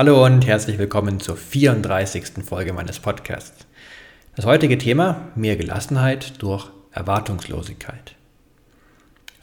Hallo 0.00 0.24
und 0.24 0.46
herzlich 0.46 0.78
willkommen 0.78 1.20
zur 1.20 1.36
34. 1.36 2.42
Folge 2.42 2.72
meines 2.72 2.98
Podcasts. 2.98 3.66
Das 4.34 4.46
heutige 4.46 4.78
Thema 4.78 5.28
mehr 5.34 5.56
Gelassenheit 5.56 6.40
durch 6.42 6.70
Erwartungslosigkeit. 6.90 8.14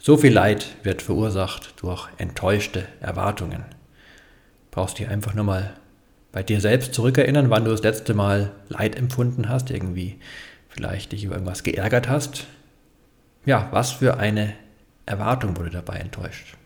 So 0.00 0.16
viel 0.16 0.32
Leid 0.32 0.66
wird 0.82 1.00
verursacht 1.00 1.80
durch 1.80 2.08
enttäuschte 2.16 2.88
Erwartungen. 2.98 3.66
Brauchst 4.72 4.98
dich 4.98 5.06
einfach 5.06 5.32
nur 5.32 5.44
mal 5.44 5.74
bei 6.32 6.42
dir 6.42 6.60
selbst 6.60 6.92
zurückerinnern, 6.92 7.50
wann 7.50 7.64
du 7.64 7.70
das 7.70 7.84
letzte 7.84 8.14
Mal 8.14 8.50
Leid 8.68 8.96
empfunden 8.96 9.48
hast, 9.48 9.70
irgendwie 9.70 10.18
vielleicht 10.68 11.12
dich 11.12 11.22
über 11.22 11.34
irgendwas 11.34 11.62
geärgert 11.62 12.08
hast. 12.08 12.48
Ja, 13.46 13.68
was 13.70 13.92
für 13.92 14.16
eine 14.16 14.54
Erwartung 15.06 15.56
wurde 15.56 15.70
dabei 15.70 15.98
enttäuscht? 15.98 16.57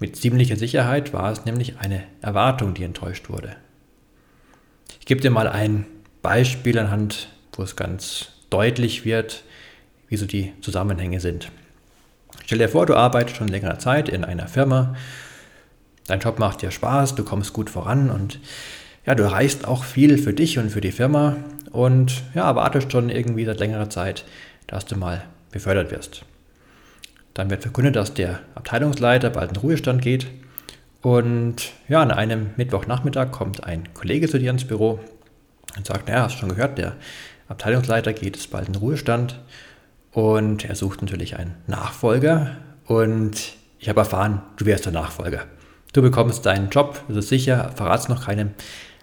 Mit 0.00 0.16
ziemlicher 0.16 0.56
Sicherheit 0.56 1.12
war 1.12 1.32
es 1.32 1.44
nämlich 1.44 1.78
eine 1.78 2.04
Erwartung, 2.20 2.74
die 2.74 2.84
enttäuscht 2.84 3.28
wurde. 3.28 3.56
Ich 5.00 5.06
gebe 5.06 5.20
dir 5.20 5.30
mal 5.30 5.48
ein 5.48 5.86
Beispiel 6.22 6.78
anhand, 6.78 7.28
wo 7.52 7.62
es 7.62 7.74
ganz 7.74 8.28
deutlich 8.50 9.04
wird, 9.04 9.42
wie 10.08 10.16
so 10.16 10.26
die 10.26 10.52
Zusammenhänge 10.60 11.20
sind. 11.20 11.50
Stell 12.46 12.58
dir 12.58 12.68
vor, 12.68 12.86
du 12.86 12.94
arbeitest 12.94 13.36
schon 13.36 13.48
längere 13.48 13.78
Zeit 13.78 14.08
in 14.08 14.24
einer 14.24 14.48
Firma, 14.48 14.94
dein 16.06 16.20
Job 16.20 16.38
macht 16.38 16.62
dir 16.62 16.70
Spaß, 16.70 17.14
du 17.14 17.24
kommst 17.24 17.52
gut 17.52 17.68
voran 17.68 18.10
und 18.10 18.38
ja, 19.04 19.14
du 19.14 19.24
erreichst 19.24 19.66
auch 19.66 19.84
viel 19.84 20.18
für 20.18 20.32
dich 20.32 20.58
und 20.58 20.70
für 20.70 20.80
die 20.80 20.92
Firma 20.92 21.36
und 21.72 22.22
ja, 22.34 22.48
erwartest 22.48 22.92
schon 22.92 23.10
irgendwie 23.10 23.44
seit 23.44 23.58
längerer 23.58 23.90
Zeit, 23.90 24.24
dass 24.66 24.86
du 24.86 24.96
mal 24.96 25.24
befördert 25.50 25.90
wirst. 25.90 26.24
Dann 27.38 27.50
wird 27.50 27.62
verkündet, 27.62 27.94
dass 27.94 28.14
der 28.14 28.40
Abteilungsleiter 28.56 29.30
bald 29.30 29.52
in 29.52 29.58
Ruhestand 29.58 30.02
geht. 30.02 30.26
Und 31.02 31.70
ja, 31.86 32.02
an 32.02 32.10
einem 32.10 32.50
Mittwochnachmittag 32.56 33.30
kommt 33.30 33.62
ein 33.62 33.94
Kollege 33.94 34.28
zu 34.28 34.40
dir 34.40 34.50
ins 34.50 34.64
Büro 34.64 34.98
und 35.76 35.86
sagt, 35.86 36.08
naja, 36.08 36.22
hast 36.22 36.34
du 36.34 36.40
schon 36.40 36.48
gehört, 36.48 36.78
der 36.78 36.96
Abteilungsleiter 37.46 38.12
geht 38.12 38.34
jetzt 38.34 38.50
bald 38.50 38.66
in 38.66 38.74
Ruhestand 38.74 39.38
und 40.10 40.64
er 40.64 40.74
sucht 40.74 41.00
natürlich 41.00 41.36
einen 41.36 41.54
Nachfolger 41.68 42.56
und 42.86 43.52
ich 43.78 43.88
habe 43.88 44.00
erfahren, 44.00 44.42
du 44.56 44.66
wärst 44.66 44.86
der 44.86 44.92
Nachfolger. 44.92 45.44
Du 45.92 46.02
bekommst 46.02 46.44
deinen 46.44 46.70
Job, 46.70 47.00
das 47.06 47.18
ist 47.18 47.28
sicher, 47.28 47.70
verrat's 47.76 48.08
noch 48.08 48.24
keinem, 48.24 48.50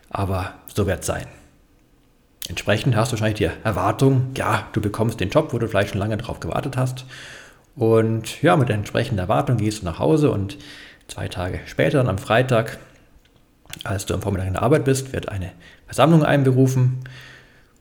aber 0.10 0.56
so 0.68 0.86
wird 0.88 1.00
es 1.00 1.06
sein. 1.06 1.28
Entsprechend 2.50 2.98
hast 2.98 3.14
du 3.14 3.14
wahrscheinlich 3.14 3.38
die 3.38 3.50
Erwartung, 3.64 4.32
ja, 4.36 4.68
du 4.74 4.82
bekommst 4.82 5.22
den 5.22 5.30
Job, 5.30 5.54
wo 5.54 5.58
du 5.58 5.70
vielleicht 5.70 5.92
schon 5.92 6.00
lange 6.00 6.18
darauf 6.18 6.42
gewartet 6.42 6.76
hast 6.76 7.06
und 7.76 8.42
ja, 8.42 8.56
mit 8.56 8.70
entsprechender 8.70 9.24
Erwartung 9.24 9.58
gehst 9.58 9.82
du 9.82 9.86
nach 9.86 10.00
Hause 10.00 10.32
und 10.32 10.58
zwei 11.08 11.28
Tage 11.28 11.60
später, 11.66 11.98
dann 11.98 12.10
am 12.10 12.18
Freitag, 12.18 12.78
als 13.84 14.06
du 14.06 14.14
am 14.14 14.22
Vormittag 14.22 14.48
in 14.48 14.54
der 14.54 14.64
Arbeit 14.64 14.86
bist, 14.86 15.14
wird 15.14 15.30
eine 15.30 15.52
Versammlung 15.86 16.24
einberufen 16.24 17.00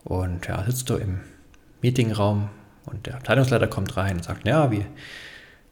und 0.05 0.47
ja, 0.47 0.63
sitzt 0.65 0.91
du 0.91 0.97
im 0.97 1.21
Meetingraum 1.83 2.49
und 2.87 3.07
der 3.07 3.15
Abteilungsleiter 3.15 3.69
kommt 3.69 3.97
rein 3.97 4.17
und 4.17 4.25
sagt, 4.25 4.47
ja, 4.47 4.71
wie 4.71 4.85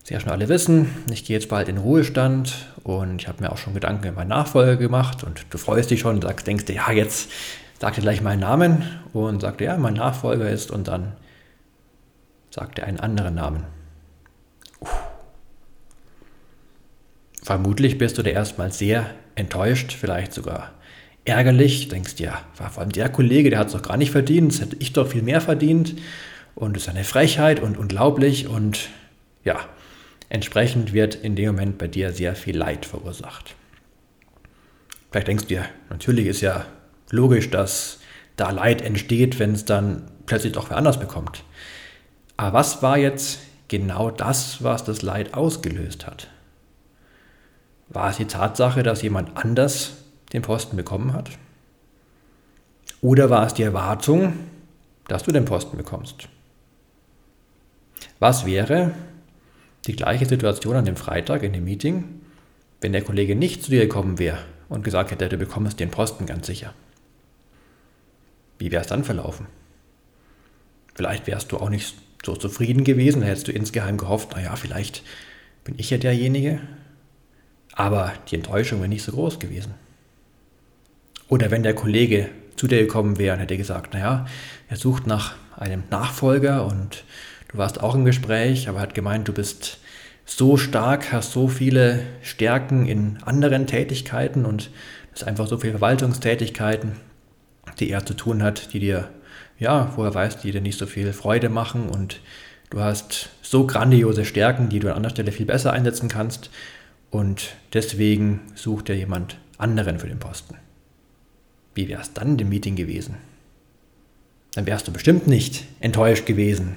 Sie 0.04 0.14
ja 0.14 0.20
schon 0.20 0.32
alle 0.32 0.48
wissen, 0.48 0.90
ich 1.12 1.24
gehe 1.24 1.36
jetzt 1.36 1.48
bald 1.48 1.68
in 1.68 1.78
Ruhestand 1.78 2.72
und 2.82 3.22
ich 3.22 3.28
habe 3.28 3.40
mir 3.40 3.52
auch 3.52 3.56
schon 3.56 3.72
Gedanken 3.72 4.08
über 4.08 4.16
meinen 4.16 4.28
Nachfolger 4.28 4.76
gemacht 4.76 5.22
und 5.22 5.46
du 5.50 5.58
freust 5.58 5.92
dich 5.92 6.00
schon 6.00 6.16
und 6.16 6.22
sagst, 6.22 6.44
denkst 6.44 6.64
dir, 6.64 6.74
ja, 6.74 6.90
jetzt 6.90 7.30
sagt 7.78 7.98
er 7.98 8.02
gleich 8.02 8.20
meinen 8.20 8.40
Namen 8.40 8.82
und 9.12 9.42
sagt, 9.42 9.60
ja, 9.60 9.76
mein 9.76 9.94
Nachfolger 9.94 10.50
ist 10.50 10.72
und 10.72 10.88
dann 10.88 11.12
sagt 12.50 12.80
er 12.80 12.86
einen 12.88 12.98
anderen 12.98 13.36
Namen. 13.36 13.64
Vermutlich 17.42 17.98
bist 17.98 18.18
du 18.18 18.22
da 18.22 18.30
erstmal 18.30 18.70
sehr 18.70 19.10
enttäuscht, 19.34 19.92
vielleicht 19.92 20.32
sogar 20.32 20.74
ärgerlich. 21.24 21.88
Denkst 21.88 22.14
ja, 22.18 22.40
war 22.56 22.70
vor 22.70 22.82
allem 22.82 22.92
der 22.92 23.08
Kollege, 23.08 23.50
der 23.50 23.58
hat 23.58 23.66
es 23.66 23.72
doch 23.72 23.82
gar 23.82 23.96
nicht 23.96 24.12
verdient, 24.12 24.52
das 24.52 24.60
hätte 24.60 24.76
ich 24.78 24.92
doch 24.92 25.08
viel 25.08 25.22
mehr 25.22 25.40
verdient. 25.40 25.96
Und 26.54 26.76
ist 26.76 26.88
eine 26.88 27.02
Frechheit 27.02 27.60
und 27.60 27.76
unglaublich. 27.76 28.46
Und 28.46 28.90
ja, 29.42 29.58
entsprechend 30.28 30.92
wird 30.92 31.16
in 31.16 31.34
dem 31.34 31.46
Moment 31.46 31.78
bei 31.78 31.88
dir 31.88 32.12
sehr 32.12 32.36
viel 32.36 32.56
Leid 32.56 32.86
verursacht. 32.86 33.56
Vielleicht 35.10 35.28
denkst 35.28 35.44
du 35.44 35.48
dir, 35.48 35.64
natürlich 35.90 36.26
ist 36.26 36.42
ja 36.42 36.64
logisch, 37.10 37.50
dass 37.50 37.98
da 38.36 38.50
Leid 38.50 38.82
entsteht, 38.82 39.38
wenn 39.40 39.52
es 39.52 39.64
dann 39.64 40.10
plötzlich 40.26 40.52
doch 40.52 40.70
wer 40.70 40.76
anders 40.76 41.00
bekommt. 41.00 41.42
Aber 42.36 42.58
was 42.58 42.82
war 42.82 42.98
jetzt 42.98 43.40
genau 43.66 44.10
das, 44.10 44.62
was 44.62 44.84
das 44.84 45.02
Leid 45.02 45.34
ausgelöst 45.34 46.06
hat? 46.06 46.28
War 47.92 48.08
es 48.08 48.16
die 48.16 48.24
Tatsache, 48.24 48.82
dass 48.82 49.02
jemand 49.02 49.36
anders 49.36 49.98
den 50.32 50.40
Posten 50.40 50.76
bekommen 50.76 51.12
hat? 51.12 51.30
Oder 53.02 53.28
war 53.28 53.46
es 53.46 53.54
die 53.54 53.62
Erwartung, 53.62 54.32
dass 55.08 55.24
du 55.24 55.32
den 55.32 55.44
Posten 55.44 55.76
bekommst? 55.76 56.28
Was 58.18 58.46
wäre 58.46 58.92
die 59.86 59.96
gleiche 59.96 60.26
Situation 60.26 60.76
an 60.76 60.84
dem 60.84 60.96
Freitag 60.96 61.42
in 61.42 61.52
dem 61.52 61.64
Meeting, 61.64 62.20
wenn 62.80 62.92
der 62.92 63.02
Kollege 63.02 63.36
nicht 63.36 63.62
zu 63.62 63.70
dir 63.70 63.80
gekommen 63.80 64.18
wäre 64.18 64.38
und 64.68 64.84
gesagt 64.84 65.10
hätte, 65.10 65.28
du 65.28 65.36
bekommst 65.36 65.78
den 65.78 65.90
Posten 65.90 66.24
ganz 66.24 66.46
sicher? 66.46 66.72
Wie 68.58 68.70
wäre 68.70 68.82
es 68.82 68.88
dann 68.88 69.04
verlaufen? 69.04 69.46
Vielleicht 70.94 71.26
wärst 71.26 71.52
du 71.52 71.58
auch 71.58 71.68
nicht 71.68 71.96
so 72.24 72.36
zufrieden 72.36 72.84
gewesen, 72.84 73.22
hättest 73.22 73.48
du 73.48 73.52
insgeheim 73.52 73.98
gehofft, 73.98 74.32
naja, 74.32 74.56
vielleicht 74.56 75.02
bin 75.64 75.74
ich 75.78 75.90
ja 75.90 75.98
derjenige, 75.98 76.60
aber 77.74 78.12
die 78.30 78.36
Enttäuschung 78.36 78.80
wäre 78.80 78.88
nicht 78.88 79.04
so 79.04 79.12
groß 79.12 79.38
gewesen. 79.38 79.74
Oder 81.28 81.50
wenn 81.50 81.62
der 81.62 81.74
Kollege 81.74 82.28
zu 82.56 82.66
dir 82.66 82.80
gekommen 82.80 83.18
wäre 83.18 83.34
und 83.34 83.40
hätte 83.40 83.56
gesagt, 83.56 83.94
naja, 83.94 84.26
er 84.68 84.76
sucht 84.76 85.06
nach 85.06 85.34
einem 85.56 85.82
Nachfolger 85.90 86.66
und 86.66 87.04
du 87.48 87.58
warst 87.58 87.82
auch 87.82 87.94
im 87.94 88.04
Gespräch, 88.04 88.68
aber 88.68 88.78
er 88.78 88.82
hat 88.82 88.94
gemeint, 88.94 89.28
du 89.28 89.32
bist 89.32 89.78
so 90.24 90.56
stark, 90.56 91.12
hast 91.12 91.32
so 91.32 91.48
viele 91.48 92.00
Stärken 92.22 92.86
in 92.86 93.18
anderen 93.24 93.66
Tätigkeiten 93.66 94.44
und 94.44 94.70
es 95.14 95.22
einfach 95.22 95.46
so 95.46 95.58
viele 95.58 95.72
Verwaltungstätigkeiten, 95.72 96.92
die 97.78 97.90
er 97.90 98.04
zu 98.04 98.14
tun 98.14 98.42
hat, 98.42 98.72
die 98.72 98.80
dir, 98.80 99.08
ja, 99.58 99.92
wo 99.96 100.04
er 100.04 100.14
weiß, 100.14 100.38
die 100.40 100.52
dir 100.52 100.60
nicht 100.60 100.78
so 100.78 100.86
viel 100.86 101.12
Freude 101.12 101.48
machen 101.48 101.88
und 101.88 102.20
du 102.70 102.80
hast 102.80 103.30
so 103.42 103.66
grandiose 103.66 104.24
Stärken, 104.24 104.68
die 104.68 104.78
du 104.78 104.88
an 104.88 104.96
anderer 104.96 105.10
Stelle 105.10 105.32
viel 105.32 105.46
besser 105.46 105.72
einsetzen 105.72 106.08
kannst 106.08 106.50
und 107.12 107.54
deswegen 107.74 108.40
sucht 108.54 108.88
er 108.88 108.96
jemand 108.96 109.36
anderen 109.58 110.00
für 110.00 110.08
den 110.08 110.18
Posten. 110.18 110.56
Wie 111.74 111.86
wäre 111.88 112.00
es 112.00 112.14
dann 112.14 112.38
dem 112.38 112.48
Meeting 112.48 112.74
gewesen? 112.74 113.16
Dann 114.54 114.66
wärst 114.66 114.88
du 114.88 114.92
bestimmt 114.92 115.26
nicht 115.26 115.66
enttäuscht 115.80 116.26
gewesen. 116.26 116.76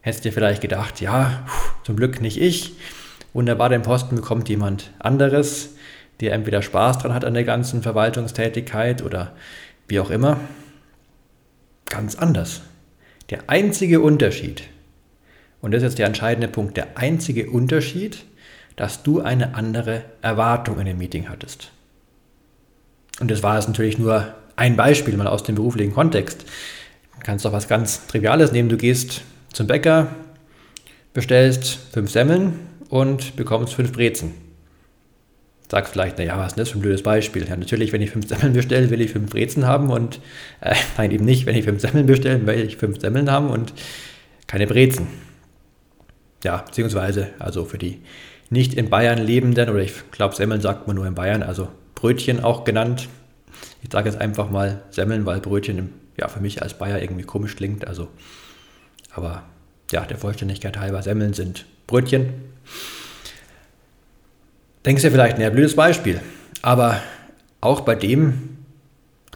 Hättest 0.00 0.24
dir 0.24 0.32
vielleicht 0.32 0.60
gedacht, 0.60 1.00
ja, 1.00 1.46
zum 1.84 1.96
Glück 1.96 2.20
nicht 2.20 2.40
ich. 2.40 2.72
Wunderbar, 3.34 3.68
den 3.68 3.82
Posten 3.82 4.16
bekommt 4.16 4.48
jemand 4.48 4.92
anderes, 4.98 5.74
der 6.20 6.32
entweder 6.32 6.62
Spaß 6.62 6.98
dran 6.98 7.14
hat 7.14 7.24
an 7.24 7.34
der 7.34 7.44
ganzen 7.44 7.82
Verwaltungstätigkeit 7.82 9.02
oder 9.02 9.36
wie 9.88 10.00
auch 10.00 10.10
immer. 10.10 10.40
Ganz 11.84 12.14
anders. 12.14 12.62
Der 13.28 13.48
einzige 13.48 14.00
Unterschied, 14.00 14.64
und 15.60 15.72
das 15.72 15.82
ist 15.82 15.90
jetzt 15.90 15.98
der 15.98 16.06
entscheidende 16.06 16.48
Punkt, 16.48 16.76
der 16.76 16.96
einzige 16.96 17.50
Unterschied 17.50 18.24
dass 18.76 19.02
du 19.02 19.20
eine 19.20 19.54
andere 19.54 20.04
Erwartung 20.22 20.78
in 20.78 20.86
dem 20.86 20.98
Meeting 20.98 21.28
hattest. 21.28 21.70
Und 23.20 23.30
das 23.30 23.42
war 23.42 23.56
jetzt 23.56 23.68
natürlich 23.68 23.98
nur 23.98 24.34
ein 24.56 24.76
Beispiel 24.76 25.16
mal 25.16 25.26
aus 25.26 25.42
dem 25.42 25.54
beruflichen 25.54 25.92
Kontext. 25.92 26.42
Du 26.42 27.20
kannst 27.22 27.44
doch 27.44 27.52
was 27.52 27.68
ganz 27.68 28.06
Triviales 28.06 28.52
nehmen. 28.52 28.68
Du 28.68 28.76
gehst 28.76 29.22
zum 29.52 29.66
Bäcker, 29.66 30.08
bestellst 31.12 31.78
fünf 31.92 32.10
Semmeln 32.10 32.58
und 32.88 33.36
bekommst 33.36 33.74
fünf 33.74 33.92
Brezen. 33.92 34.34
Sagst 35.70 35.92
vielleicht, 35.92 36.18
naja, 36.18 36.38
was 36.38 36.48
ist 36.48 36.58
das 36.58 36.68
für 36.70 36.78
ein 36.78 36.82
blödes 36.82 37.02
Beispiel? 37.02 37.46
Ja, 37.48 37.56
natürlich, 37.56 37.92
wenn 37.92 38.02
ich 38.02 38.10
fünf 38.10 38.28
Semmeln 38.28 38.52
bestelle, 38.52 38.90
will 38.90 39.00
ich 39.00 39.12
fünf 39.12 39.30
Brezen 39.30 39.66
haben 39.66 39.90
und, 39.90 40.20
äh, 40.60 40.74
nein, 40.98 41.10
eben 41.10 41.24
nicht, 41.24 41.46
wenn 41.46 41.56
ich 41.56 41.64
fünf 41.64 41.80
Semmeln 41.80 42.06
bestelle, 42.06 42.46
will 42.46 42.60
ich 42.60 42.76
fünf 42.76 43.00
Semmeln 43.00 43.30
haben 43.30 43.50
und 43.50 43.72
keine 44.46 44.66
Brezen. 44.66 45.06
Ja, 46.44 46.58
beziehungsweise, 46.58 47.30
also 47.38 47.64
für 47.64 47.78
die 47.78 48.02
nicht 48.50 48.74
in 48.74 48.90
Bayern 48.90 49.18
lebenden, 49.18 49.68
oder 49.68 49.80
ich 49.80 49.92
glaube, 50.10 50.34
Semmeln 50.34 50.60
sagt 50.60 50.86
man 50.86 50.96
nur 50.96 51.06
in 51.06 51.14
Bayern, 51.14 51.42
also 51.42 51.68
Brötchen 51.94 52.42
auch 52.42 52.64
genannt. 52.64 53.08
Ich 53.82 53.90
sage 53.90 54.08
jetzt 54.08 54.20
einfach 54.20 54.50
mal 54.50 54.82
Semmeln, 54.90 55.26
weil 55.26 55.40
Brötchen 55.40 55.90
ja 56.16 56.28
für 56.28 56.40
mich 56.40 56.62
als 56.62 56.74
Bayer 56.74 57.00
irgendwie 57.00 57.24
komisch 57.24 57.56
klingt. 57.56 57.86
Also, 57.86 58.08
aber 59.12 59.44
ja, 59.90 60.04
der 60.04 60.18
Vollständigkeit 60.18 60.78
halber, 60.78 61.02
Semmeln 61.02 61.34
sind 61.34 61.66
Brötchen. 61.86 62.32
Denkst 64.84 65.02
du 65.02 65.10
vielleicht, 65.10 65.38
ein 65.38 65.52
blödes 65.52 65.76
Beispiel. 65.76 66.20
Aber 66.62 67.00
auch 67.60 67.80
bei 67.80 67.94
dem 67.94 68.56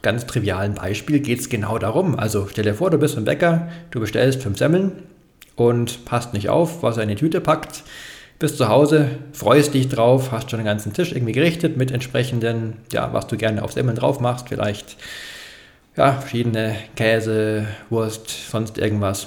ganz 0.02 0.26
trivialen 0.26 0.74
Beispiel 0.74 1.20
geht 1.20 1.40
es 1.40 1.48
genau 1.48 1.78
darum. 1.78 2.18
Also 2.18 2.46
stell 2.50 2.64
dir 2.64 2.74
vor, 2.74 2.90
du 2.90 2.98
bist 2.98 3.16
im 3.16 3.24
Bäcker, 3.24 3.68
du 3.90 4.00
bestellst 4.00 4.42
fünf 4.42 4.58
Semmeln 4.58 4.92
und 5.56 6.04
passt 6.04 6.34
nicht 6.34 6.48
auf, 6.48 6.82
was 6.82 6.96
er 6.96 7.02
in 7.02 7.08
die 7.08 7.14
Tüte 7.16 7.40
packt. 7.40 7.82
Bist 8.38 8.56
zu 8.56 8.68
Hause, 8.68 9.10
freust 9.32 9.74
dich 9.74 9.88
drauf, 9.88 10.30
hast 10.30 10.50
schon 10.50 10.60
den 10.60 10.66
ganzen 10.66 10.92
Tisch 10.92 11.10
irgendwie 11.12 11.32
gerichtet 11.32 11.76
mit 11.76 11.90
entsprechenden, 11.90 12.76
ja, 12.92 13.12
was 13.12 13.26
du 13.26 13.36
gerne 13.36 13.64
auf 13.64 13.72
Semmeln 13.72 13.96
drauf 13.96 14.20
machst, 14.20 14.48
vielleicht 14.48 14.96
ja, 15.96 16.12
verschiedene 16.12 16.76
Käse, 16.94 17.66
Wurst, 17.90 18.50
sonst 18.50 18.78
irgendwas. 18.78 19.26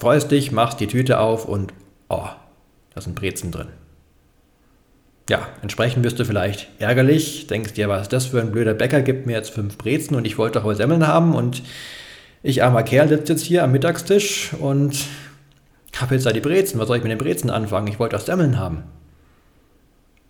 Freust 0.00 0.32
dich, 0.32 0.50
machst 0.50 0.80
die 0.80 0.88
Tüte 0.88 1.20
auf 1.20 1.46
und 1.46 1.72
oh, 2.08 2.26
da 2.94 3.00
sind 3.00 3.14
Brezen 3.14 3.52
drin. 3.52 3.68
Ja, 5.30 5.46
entsprechend 5.62 6.02
bist 6.02 6.18
du 6.18 6.24
vielleicht 6.24 6.68
ärgerlich, 6.80 7.46
denkst 7.46 7.74
dir, 7.74 7.88
was 7.88 8.02
ist 8.02 8.12
das 8.12 8.26
für 8.26 8.40
ein 8.40 8.50
blöder 8.50 8.74
Bäcker, 8.74 9.02
gibt 9.02 9.26
mir 9.26 9.34
jetzt 9.34 9.50
fünf 9.50 9.78
Brezen 9.78 10.16
und 10.16 10.26
ich 10.26 10.36
wollte 10.36 10.58
doch 10.58 10.64
aber 10.64 10.74
Semmeln 10.74 11.06
haben 11.06 11.34
und 11.34 11.62
ich 12.42 12.62
armer 12.62 12.82
Kerl 12.82 13.08
sitze 13.08 13.32
jetzt 13.32 13.42
hier 13.44 13.62
am 13.62 13.72
Mittagstisch 13.72 14.52
und 14.58 14.96
habe 16.00 16.14
jetzt 16.14 16.26
da 16.26 16.32
die 16.32 16.40
Brezen, 16.40 16.78
was 16.78 16.88
soll 16.88 16.98
ich 16.98 17.02
mit 17.02 17.12
den 17.12 17.18
Brezen 17.18 17.50
anfangen? 17.50 17.86
Ich 17.88 17.98
wollte 17.98 18.16
auch 18.16 18.20
Semmeln 18.20 18.58
haben. 18.58 18.84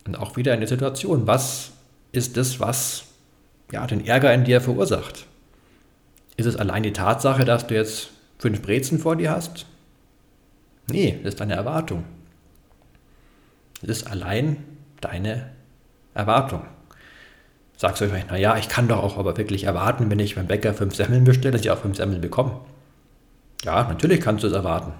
Und 0.07 0.17
auch 0.17 0.37
wieder 0.37 0.53
eine 0.53 0.67
Situation, 0.67 1.27
was 1.27 1.73
ist 2.13 2.37
das, 2.37 2.61
was 2.61 3.05
ja, 3.73 3.87
den 3.87 4.07
Ärger 4.07 4.33
in 4.33 4.45
dir 4.45 4.61
verursacht? 4.61 5.27
Ist 6.37 6.47
es 6.47 6.57
allein 6.57 6.83
die 6.83 6.93
Tatsache, 6.93 7.45
dass 7.45 7.67
du 7.67 7.75
jetzt 7.75 8.11
fünf 8.39 8.63
Brezen 8.63 8.99
vor 8.99 9.17
dir 9.17 9.31
hast? 9.31 9.67
Nee, 10.89 11.19
das 11.23 11.35
ist 11.35 11.41
deine 11.41 11.55
Erwartung. 11.55 12.05
Es 13.83 13.89
ist 13.89 14.11
allein 14.11 14.59
deine 15.01 15.51
Erwartung. 16.15 16.63
Sagst 17.77 18.01
du 18.01 18.09
vielleicht, 18.09 18.31
naja, 18.31 18.57
ich 18.57 18.69
kann 18.69 18.89
doch 18.89 19.03
auch 19.03 19.19
aber 19.19 19.37
wirklich 19.37 19.65
erwarten, 19.65 20.11
wenn 20.11 20.19
ich 20.19 20.37
beim 20.37 20.47
Bäcker 20.47 20.73
fünf 20.73 20.95
Semmeln 20.95 21.25
bestelle, 21.25 21.53
dass 21.53 21.61
ich 21.61 21.71
auch 21.71 21.79
fünf 21.79 21.97
Semmeln 21.97 22.21
bekomme. 22.21 22.61
Ja, 23.65 23.83
natürlich 23.85 24.21
kannst 24.21 24.45
du 24.45 24.49
es 24.49 24.55
erwarten. 24.55 24.93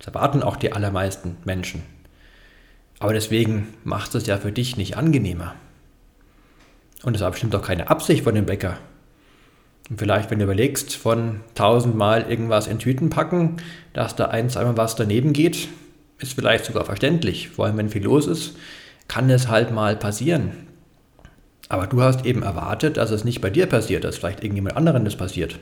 Das 0.00 0.08
erwarten 0.08 0.42
auch 0.42 0.56
die 0.56 0.72
allermeisten 0.72 1.36
Menschen. 1.44 1.82
Aber 2.98 3.12
deswegen 3.12 3.68
macht 3.84 4.14
es 4.14 4.26
ja 4.26 4.38
für 4.38 4.50
dich 4.50 4.76
nicht 4.76 4.96
angenehmer. 4.96 5.54
Und 7.02 7.14
es 7.14 7.22
war 7.22 7.30
bestimmt 7.30 7.54
auch 7.54 7.62
keine 7.62 7.88
Absicht 7.90 8.24
von 8.24 8.34
dem 8.34 8.46
Bäcker. 8.46 8.78
Und 9.90 9.98
vielleicht, 9.98 10.30
wenn 10.30 10.38
du 10.38 10.44
überlegst, 10.44 10.96
von 10.96 11.40
tausendmal 11.54 12.30
irgendwas 12.30 12.66
in 12.66 12.78
Tüten 12.78 13.10
packen, 13.10 13.58
dass 13.92 14.16
da 14.16 14.26
eins 14.26 14.56
einmal 14.56 14.78
was 14.78 14.96
daneben 14.96 15.32
geht, 15.32 15.68
ist 16.18 16.32
vielleicht 16.32 16.64
sogar 16.64 16.84
verständlich. 16.86 17.50
Vor 17.50 17.66
allem, 17.66 17.76
wenn 17.76 17.90
viel 17.90 18.04
los 18.04 18.26
ist, 18.26 18.56
kann 19.06 19.28
es 19.28 19.48
halt 19.48 19.70
mal 19.70 19.96
passieren. 19.96 20.52
Aber 21.68 21.86
du 21.86 22.00
hast 22.00 22.24
eben 22.24 22.42
erwartet, 22.42 22.96
dass 22.96 23.10
es 23.10 23.24
nicht 23.24 23.40
bei 23.40 23.50
dir 23.50 23.66
passiert, 23.66 24.04
dass 24.04 24.16
vielleicht 24.16 24.42
irgendjemand 24.42 24.76
anderen 24.76 25.04
das 25.04 25.16
passiert. 25.16 25.58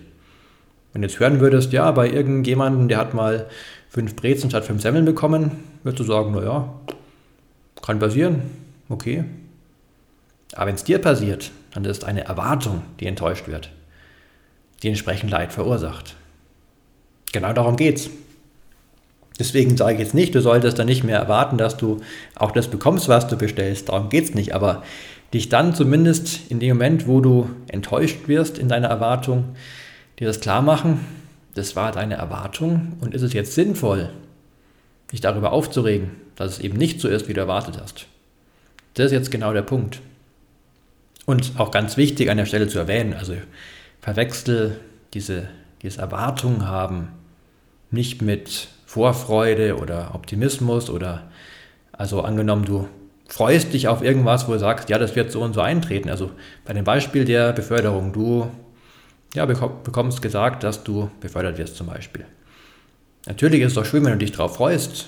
Wenn 0.93 1.03
du 1.03 1.09
jetzt 1.09 1.21
hören 1.21 1.41
würdest, 1.41 1.73
ja, 1.73 1.91
bei 1.91 2.11
irgendjemandem, 2.11 2.89
der 2.89 2.99
hat 2.99 3.15
mal 3.15 3.47
fünf 3.89 4.17
Brezen 4.17 4.51
statt 4.51 4.65
fünf 4.65 4.83
Semmeln 4.83 5.05
bekommen, 5.05 5.51
würdest 5.83 6.01
du 6.01 6.05
sagen, 6.05 6.33
naja, 6.33 6.73
kann 7.83 7.99
passieren, 7.99 8.43
okay. 8.89 9.25
Aber 10.55 10.67
wenn 10.67 10.75
es 10.75 10.85
dir 10.85 10.99
passiert, 10.99 11.51
dann 11.73 11.85
ist 11.85 11.99
es 11.99 12.05
eine 12.05 12.25
Erwartung, 12.25 12.83
die 13.01 13.07
enttäuscht 13.07 13.49
wird, 13.49 13.71
die 14.83 14.89
entsprechend 14.89 15.31
Leid 15.31 15.53
verursacht. 15.53 16.17
Genau 17.33 17.53
darum 17.53 17.77
geht's. 17.77 18.11
Deswegen 19.39 19.77
sage 19.77 19.95
ich 19.95 20.01
jetzt 20.01 20.15
nicht, 20.15 20.35
du 20.35 20.41
solltest 20.41 20.79
dann 20.79 20.87
nicht 20.87 21.05
mehr 21.05 21.19
erwarten, 21.19 21.59
dass 21.59 21.77
du 21.77 22.01
auch 22.35 22.51
das 22.51 22.69
bekommst, 22.69 23.09
was 23.09 23.29
du 23.29 23.37
bestellst. 23.37 23.89
Darum 23.89 24.09
geht 24.09 24.25
es 24.25 24.35
nicht. 24.35 24.53
Aber 24.55 24.83
dich 25.33 25.49
dann 25.49 25.75
zumindest 25.75 26.51
in 26.51 26.59
dem 26.59 26.77
Moment, 26.77 27.07
wo 27.07 27.21
du 27.21 27.49
enttäuscht 27.69 28.27
wirst 28.27 28.59
in 28.59 28.69
deiner 28.69 28.89
Erwartung, 28.89 29.45
dir 30.19 30.27
das 30.27 30.41
klar 30.41 30.63
machen, 30.63 31.05
das 31.55 31.77
war 31.77 31.93
deine 31.93 32.15
Erwartung 32.15 32.97
und 33.01 33.15
ist 33.15 33.23
es 33.23 33.33
jetzt 33.33 33.55
sinnvoll, 33.55 34.11
dich 35.13 35.21
darüber 35.21 35.53
aufzuregen, 35.53 36.11
dass 36.37 36.53
es 36.53 36.59
eben 36.61 36.77
nicht 36.77 37.01
so 37.01 37.09
ist, 37.09 37.29
wie 37.29 37.35
du 37.35 37.41
erwartet 37.41 37.81
hast. 37.81 38.07
Das 38.95 39.07
ist 39.07 39.13
jetzt 39.13 39.31
genau 39.31 39.53
der 39.53 39.63
Punkt. 39.63 40.01
Und 41.27 41.53
auch 41.59 41.71
ganz 41.71 41.97
wichtig 41.97 42.31
an 42.31 42.37
der 42.37 42.47
Stelle 42.47 42.69
zu 42.69 42.79
erwähnen, 42.79 43.13
also 43.13 43.35
verwechsel 44.01 44.81
diese, 45.15 45.49
diese 45.83 46.01
Erwartung 46.01 46.67
haben 46.67 47.09
nicht 47.91 48.23
mit 48.23 48.69
Vorfreude 48.87 49.77
oder 49.77 50.15
Optimismus 50.15 50.91
oder 50.91 51.31
also 51.93 52.23
angenommen, 52.23 52.65
du 52.65 52.89
freust 53.29 53.73
dich 53.73 53.89
auf 53.89 54.03
irgendwas, 54.03 54.49
wo 54.49 54.53
du 54.53 54.59
sagst, 54.59 54.89
ja, 54.89 54.99
das 54.99 55.17
wird 55.17 55.31
so 55.31 55.43
und 55.43 55.53
so 55.53 55.61
eintreten. 55.61 56.09
Also 56.09 56.31
bei 56.65 56.73
dem 56.73 56.85
Beispiel 56.85 57.25
der 57.25 57.53
Beförderung, 57.53 58.13
du 58.13 58.51
ja, 59.35 59.45
bekommst 59.45 60.23
gesagt, 60.23 60.63
dass 60.65 60.85
du 60.85 61.11
befördert 61.21 61.59
wirst 61.59 61.77
zum 61.77 61.87
Beispiel. 61.87 62.25
Natürlich 63.27 63.61
ist 63.61 63.69
es 63.69 63.75
doch 63.75 63.85
schön, 63.85 64.05
wenn 64.05 64.13
du 64.13 64.19
dich 64.19 64.33
darauf 64.33 64.57
freust 64.57 65.07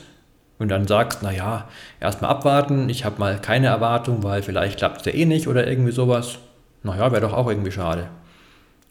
und 0.58 0.68
dann 0.68 0.86
sagst, 0.86 1.22
naja, 1.22 1.68
erstmal 2.00 2.30
abwarten, 2.30 2.90
ich 2.90 3.04
habe 3.04 3.18
mal 3.18 3.40
keine 3.40 3.68
Erwartung, 3.68 4.22
weil 4.22 4.42
vielleicht 4.42 4.78
klappt 4.78 5.00
es 5.00 5.06
ja 5.06 5.18
eh 5.18 5.24
nicht 5.24 5.48
oder 5.48 5.66
irgendwie 5.66 5.92
sowas. 5.92 6.38
Naja, 6.82 7.12
wäre 7.12 7.22
doch 7.22 7.32
auch 7.32 7.48
irgendwie 7.48 7.72
schade. 7.72 8.08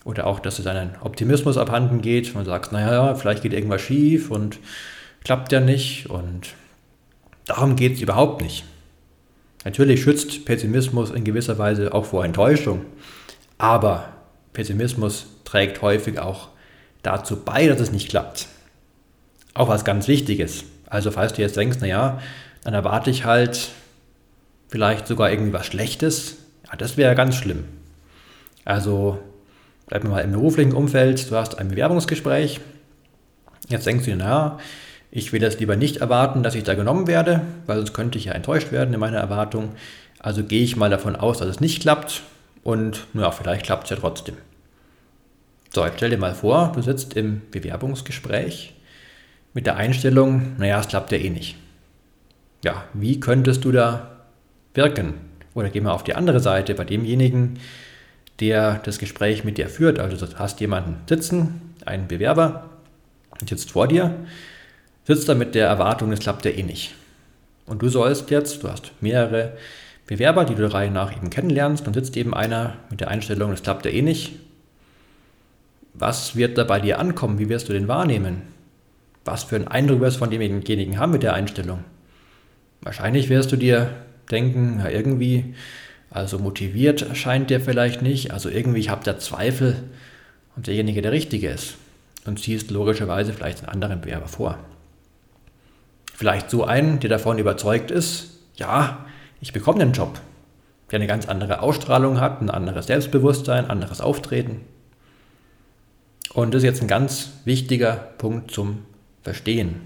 Oder 0.04 0.26
auch, 0.26 0.40
dass 0.40 0.58
es 0.58 0.66
deinen 0.66 0.96
Optimismus 1.02 1.58
abhanden 1.58 2.02
geht. 2.02 2.34
Man 2.34 2.46
sagt, 2.46 2.72
naja, 2.72 3.14
vielleicht 3.16 3.44
geht 3.44 3.54
irgendwas 3.54 3.82
schief 3.82 4.32
und 4.32 4.58
klappt 5.24 5.52
ja 5.52 5.60
nicht. 5.60 6.10
Und 6.10 6.56
darum 7.46 7.76
geht 7.76 7.96
es 7.96 8.02
überhaupt 8.02 8.42
nicht. 8.42 8.64
Natürlich 9.66 10.02
schützt 10.02 10.46
Pessimismus 10.46 11.12
in 11.12 11.24
gewisser 11.24 11.58
Weise 11.60 11.94
auch 11.94 12.06
vor 12.06 12.26
Enttäuschung. 12.26 12.86
Aber 13.58 14.06
Pessimismus 14.54 15.28
trägt 15.46 15.82
häufig 15.82 16.20
auch 16.20 16.50
dazu 17.02 17.38
bei, 17.38 17.68
dass 17.68 17.80
es 17.80 17.92
nicht 17.92 18.10
klappt. 18.10 18.48
Auch 19.54 19.70
was 19.70 19.86
ganz 19.86 20.08
Wichtiges. 20.08 20.64
Also 20.88 21.12
falls 21.12 21.34
du 21.34 21.42
jetzt 21.42 21.58
denkst, 21.58 21.80
naja, 21.80 22.20
dann 22.64 22.74
erwarte 22.74 23.10
ich 23.10 23.26
halt 23.26 23.70
vielleicht 24.68 25.08
sogar 25.08 25.32
irgendwie 25.32 25.54
was 25.54 25.66
Schlechtes, 25.66 26.38
ja, 26.70 26.76
das 26.78 26.98
wäre 26.98 27.16
ganz 27.16 27.36
schlimm. 27.36 27.66
Also 28.66 29.20
bleiben 29.88 30.08
wir 30.08 30.16
mal 30.16 30.22
im 30.22 30.32
beruflichen 30.32 30.74
Umfeld, 30.74 31.30
du 31.32 31.36
hast 31.36 31.58
ein 31.58 31.70
Bewerbungsgespräch, 31.70 32.60
jetzt 33.70 33.86
denkst 33.86 34.06
du 34.06 34.12
dir, 34.12 34.18
naja, 34.18 34.60
ich 35.12 35.34
will 35.34 35.40
das 35.40 35.60
lieber 35.60 35.76
nicht 35.76 35.98
erwarten, 35.98 36.44
dass 36.44 36.54
ich 36.54 36.64
da 36.64 36.76
genommen 36.76 37.08
werde, 37.08 37.42
weil 37.66 37.78
sonst 37.78 37.94
könnte 37.94 38.20
ich 38.20 38.26
ja 38.26 38.34
enttäuscht 38.34 38.72
werden 38.72 38.94
in 38.94 39.00
meiner 39.00 39.18
Erwartung. 39.18 39.72
Also 40.20 40.44
gehe 40.44 40.64
ich 40.64 40.76
mal 40.76 40.92
davon 40.92 41.16
aus, 41.16 41.40
dass 41.40 41.48
es 41.48 41.60
nicht 41.60 41.82
klappt 41.82 42.22
und 42.64 43.08
naja, 43.14 43.32
vielleicht 43.32 43.66
klappt 43.66 43.86
es 43.86 43.90
ja 43.90 43.96
trotzdem. 43.96 44.36
So, 45.72 45.86
jetzt 45.86 45.98
stell 45.98 46.10
dir 46.10 46.18
mal 46.18 46.34
vor, 46.34 46.72
du 46.74 46.82
sitzt 46.82 47.16
im 47.16 47.42
Bewerbungsgespräch 47.52 48.74
mit 49.54 49.68
der 49.68 49.76
Einstellung, 49.76 50.56
naja, 50.58 50.80
es 50.80 50.88
klappt 50.88 51.12
ja 51.12 51.20
eh 51.20 51.30
nicht. 51.30 51.58
Ja, 52.64 52.86
wie 52.94 53.20
könntest 53.20 53.64
du 53.66 53.72
da 53.72 54.26
wirken? 54.74 55.14
Oder 55.54 55.70
geh 55.70 55.80
mal 55.82 55.92
auf 55.92 56.04
die 56.04 56.16
andere 56.16 56.40
Seite 56.40 56.74
bei 56.74 56.86
demjenigen, 56.86 57.60
der 58.40 58.80
das 58.84 58.98
Gespräch 58.98 59.44
mit 59.44 59.58
dir 59.58 59.70
führt. 59.70 60.00
Also 60.00 60.26
du 60.26 60.40
hast 60.40 60.60
jemanden 60.60 61.02
sitzen, 61.08 61.74
einen 61.86 62.08
Bewerber, 62.08 62.70
sitzt 63.48 63.72
vor 63.72 63.88
dir, 63.88 64.16
sitzt 65.06 65.30
da 65.30 65.36
mit 65.36 65.54
der 65.54 65.68
Erwartung, 65.68 66.12
es 66.12 66.20
klappt 66.20 66.46
ja 66.46 66.52
eh 66.52 66.64
nicht. 66.64 66.96
Und 67.66 67.82
du 67.82 67.90
sollst 67.90 68.32
jetzt, 68.32 68.64
du 68.64 68.70
hast 68.70 68.92
mehrere 69.02 69.58
Bewerber, 70.08 70.46
die 70.46 70.56
du 70.56 70.62
der 70.62 70.74
Reihe 70.74 70.90
nach 70.90 71.16
eben 71.16 71.30
kennenlernst, 71.30 71.86
dann 71.86 71.94
sitzt 71.94 72.18
eben 72.18 72.34
einer 72.34 72.78
mit 72.90 73.02
der 73.02 73.10
Einstellung, 73.10 73.52
es 73.52 73.62
klappt 73.62 73.86
ja 73.86 73.92
eh 73.92 74.02
nicht. 74.02 74.32
Was 75.94 76.36
wird 76.36 76.58
da 76.58 76.64
bei 76.64 76.80
dir 76.80 77.00
ankommen? 77.00 77.40
Wie 77.40 77.50
wirst 77.50 77.70
du 77.70 77.74
den 77.74 77.88
wahrnehmen? 77.88 78.42
Was 79.26 79.44
für 79.44 79.56
einen 79.56 79.68
Eindruck 79.68 80.02
wirst 80.02 80.18
du 80.18 80.20
von 80.20 80.30
demjenigen 80.30 80.98
haben 80.98 81.12
mit 81.12 81.24
der 81.24 81.34
Einstellung? 81.34 81.84
Wahrscheinlich 82.82 83.30
wirst 83.30 83.52
du 83.52 83.58
dir 83.58 83.90
denken, 84.32 84.80
ja, 84.80 84.90
irgendwie 84.90 85.56
also 86.12 86.40
motiviert 86.40 87.06
scheint 87.14 87.50
der 87.50 87.62
vielleicht 87.62 88.02
nicht. 88.02 88.32
Also 88.32 88.50
irgendwie, 88.50 88.80
ich 88.80 88.90
habe 88.90 89.04
da 89.04 89.20
Zweifel, 89.20 89.76
ob 90.58 90.64
derjenige 90.64 91.02
der 91.02 91.12
Richtige 91.12 91.50
ist. 91.50 91.76
Und 92.26 92.40
ziehst 92.40 92.70
logischerweise 92.72 93.34
vielleicht 93.34 93.60
einen 93.60 93.70
anderen 93.70 94.02
Bewerber 94.02 94.28
vor. 94.28 94.58
Vielleicht 96.14 96.50
so 96.50 96.66
einen, 96.66 97.00
der 97.00 97.10
davon 97.10 97.40
überzeugt 97.40 97.92
ist, 97.92 98.40
ja, 98.56 99.06
ich 99.40 99.54
bekomme 99.54 99.80
den 99.80 99.94
Job. 99.94 100.20
Der 100.92 100.98
eine 100.98 101.08
ganz 101.08 101.28
andere 101.28 101.62
Ausstrahlung 101.62 102.20
hat, 102.20 102.42
ein 102.42 102.50
anderes 102.50 102.88
Selbstbewusstsein, 102.88 103.66
ein 103.66 103.72
anderes 103.72 104.02
Auftreten. 104.02 104.62
Und 106.34 106.54
das 106.54 106.60
ist 106.60 106.66
jetzt 106.66 106.82
ein 106.82 106.88
ganz 106.88 107.32
wichtiger 107.46 107.94
Punkt 108.18 108.52
zum 108.52 108.84
Verstehen. 109.24 109.82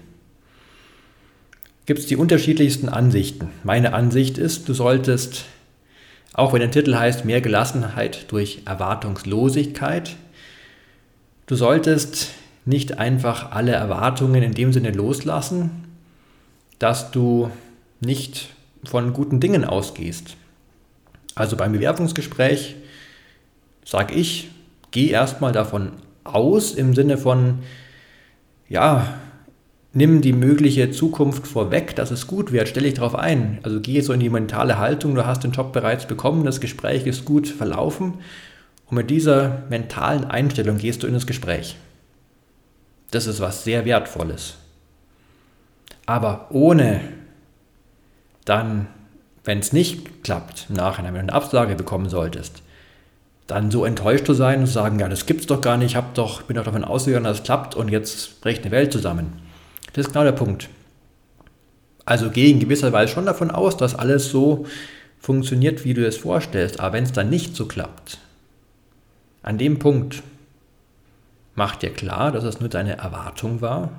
Gibt 1.86 2.00
es 2.00 2.06
die 2.06 2.16
unterschiedlichsten 2.16 2.88
Ansichten. 2.88 3.50
Meine 3.62 3.92
Ansicht 3.92 4.38
ist, 4.38 4.68
du 4.68 4.74
solltest 4.74 5.44
Auch 6.32 6.52
wenn 6.52 6.60
der 6.60 6.70
Titel 6.70 6.96
heißt 6.96 7.24
Mehr 7.24 7.40
Gelassenheit 7.40 8.30
durch 8.32 8.62
Erwartungslosigkeit. 8.64 10.16
Du 11.46 11.54
solltest 11.54 12.30
nicht 12.64 12.98
einfach 12.98 13.52
alle 13.52 13.72
Erwartungen 13.72 14.42
in 14.42 14.52
dem 14.52 14.72
Sinne 14.72 14.90
loslassen, 14.90 15.84
dass 16.78 17.12
du 17.12 17.50
nicht 18.00 18.48
von 18.84 19.12
guten 19.12 19.38
Dingen 19.38 19.64
ausgehst. 19.64 20.36
Also 21.34 21.56
beim 21.56 21.72
Bewerbungsgespräch 21.72 22.74
sage 23.84 24.14
ich, 24.14 24.50
geh 24.90 25.08
erstmal 25.08 25.52
davon 25.52 25.92
aus 26.24 26.72
im 26.72 26.94
Sinne 26.94 27.18
von, 27.18 27.60
ja, 28.68 29.14
nimm 29.92 30.20
die 30.20 30.32
mögliche 30.32 30.90
Zukunft 30.90 31.46
vorweg, 31.46 31.94
dass 31.96 32.10
es 32.10 32.26
gut 32.26 32.52
wird, 32.52 32.68
stell 32.68 32.82
dich 32.82 32.94
darauf 32.94 33.14
ein. 33.14 33.60
Also 33.62 33.80
geh 33.80 34.00
so 34.00 34.12
in 34.12 34.20
die 34.20 34.30
mentale 34.30 34.78
Haltung, 34.78 35.14
du 35.14 35.24
hast 35.24 35.44
den 35.44 35.52
Job 35.52 35.72
bereits 35.72 36.06
bekommen, 36.06 36.44
das 36.44 36.60
Gespräch 36.60 37.06
ist 37.06 37.24
gut 37.24 37.48
verlaufen 37.48 38.14
und 38.86 38.96
mit 38.96 39.10
dieser 39.10 39.62
mentalen 39.70 40.24
Einstellung 40.24 40.78
gehst 40.78 41.02
du 41.02 41.06
in 41.06 41.14
das 41.14 41.26
Gespräch. 41.26 41.76
Das 43.12 43.26
ist 43.26 43.40
was 43.40 43.62
sehr 43.62 43.84
Wertvolles. 43.84 44.56
Aber 46.06 46.48
ohne 46.50 47.00
dann, 48.44 48.88
wenn 49.44 49.60
es 49.60 49.72
nicht 49.72 50.24
klappt, 50.24 50.66
im 50.68 50.74
Nachhinein, 50.74 51.14
wenn 51.14 51.26
du 51.26 51.32
eine 51.32 51.42
Absage 51.42 51.76
bekommen 51.76 52.08
solltest, 52.08 52.63
dann 53.46 53.70
so 53.70 53.84
enttäuscht 53.84 54.26
zu 54.26 54.34
sein 54.34 54.60
und 54.60 54.66
zu 54.66 54.72
sagen, 54.72 54.98
ja, 54.98 55.08
das 55.08 55.26
gibt's 55.26 55.46
doch 55.46 55.60
gar 55.60 55.76
nicht, 55.76 55.92
ich 55.92 55.96
hab 55.96 56.14
doch, 56.14 56.42
bin 56.42 56.56
doch 56.56 56.64
davon 56.64 56.84
ausgegangen, 56.84 57.24
dass 57.24 57.38
es 57.38 57.44
klappt 57.44 57.74
und 57.74 57.90
jetzt 57.90 58.40
bricht 58.40 58.62
eine 58.62 58.70
Welt 58.70 58.92
zusammen. 58.92 59.32
Das 59.92 60.06
ist 60.06 60.12
genau 60.12 60.24
der 60.24 60.32
Punkt. 60.32 60.68
Also 62.04 62.30
gehe 62.30 62.50
in 62.50 62.60
gewisser 62.60 62.92
Weise 62.92 63.12
schon 63.12 63.26
davon 63.26 63.50
aus, 63.50 63.76
dass 63.76 63.94
alles 63.94 64.30
so 64.30 64.66
funktioniert, 65.18 65.84
wie 65.84 65.94
du 65.94 66.06
es 66.06 66.18
vorstellst. 66.18 66.80
Aber 66.80 66.94
wenn 66.94 67.04
es 67.04 67.12
dann 67.12 67.30
nicht 67.30 67.56
so 67.56 67.66
klappt, 67.66 68.18
an 69.42 69.58
dem 69.58 69.78
Punkt 69.78 70.22
mach 71.54 71.76
dir 71.76 71.90
klar, 71.90 72.32
dass 72.32 72.44
es 72.44 72.60
nur 72.60 72.68
deine 72.68 72.98
Erwartung 72.98 73.60
war 73.60 73.90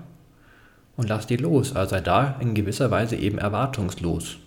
und 0.97 1.09
lass 1.09 1.27
die 1.27 1.37
los. 1.37 1.75
Also 1.75 1.91
sei 1.91 2.01
da 2.01 2.35
in 2.39 2.53
gewisser 2.53 2.91
Weise 2.91 3.15
eben 3.15 3.37
erwartungslos. 3.37 4.37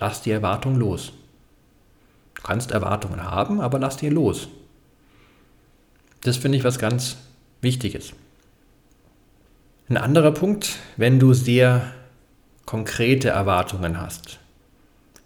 Lass 0.00 0.22
die 0.22 0.30
Erwartung 0.30 0.76
los. 0.76 1.12
Du 2.38 2.42
kannst 2.44 2.70
Erwartungen 2.70 3.22
haben, 3.22 3.60
aber 3.60 3.78
lass 3.78 3.96
die 3.96 4.08
los. 4.08 4.48
Das 6.22 6.36
finde 6.36 6.56
ich 6.56 6.64
was 6.64 6.78
ganz 6.78 7.16
Wichtiges. 7.60 8.12
Ein 9.88 9.96
anderer 9.96 10.32
Punkt, 10.32 10.76
wenn 10.96 11.18
du 11.18 11.34
sehr 11.34 11.92
konkrete 12.64 13.30
Erwartungen 13.30 14.00
hast, 14.00 14.38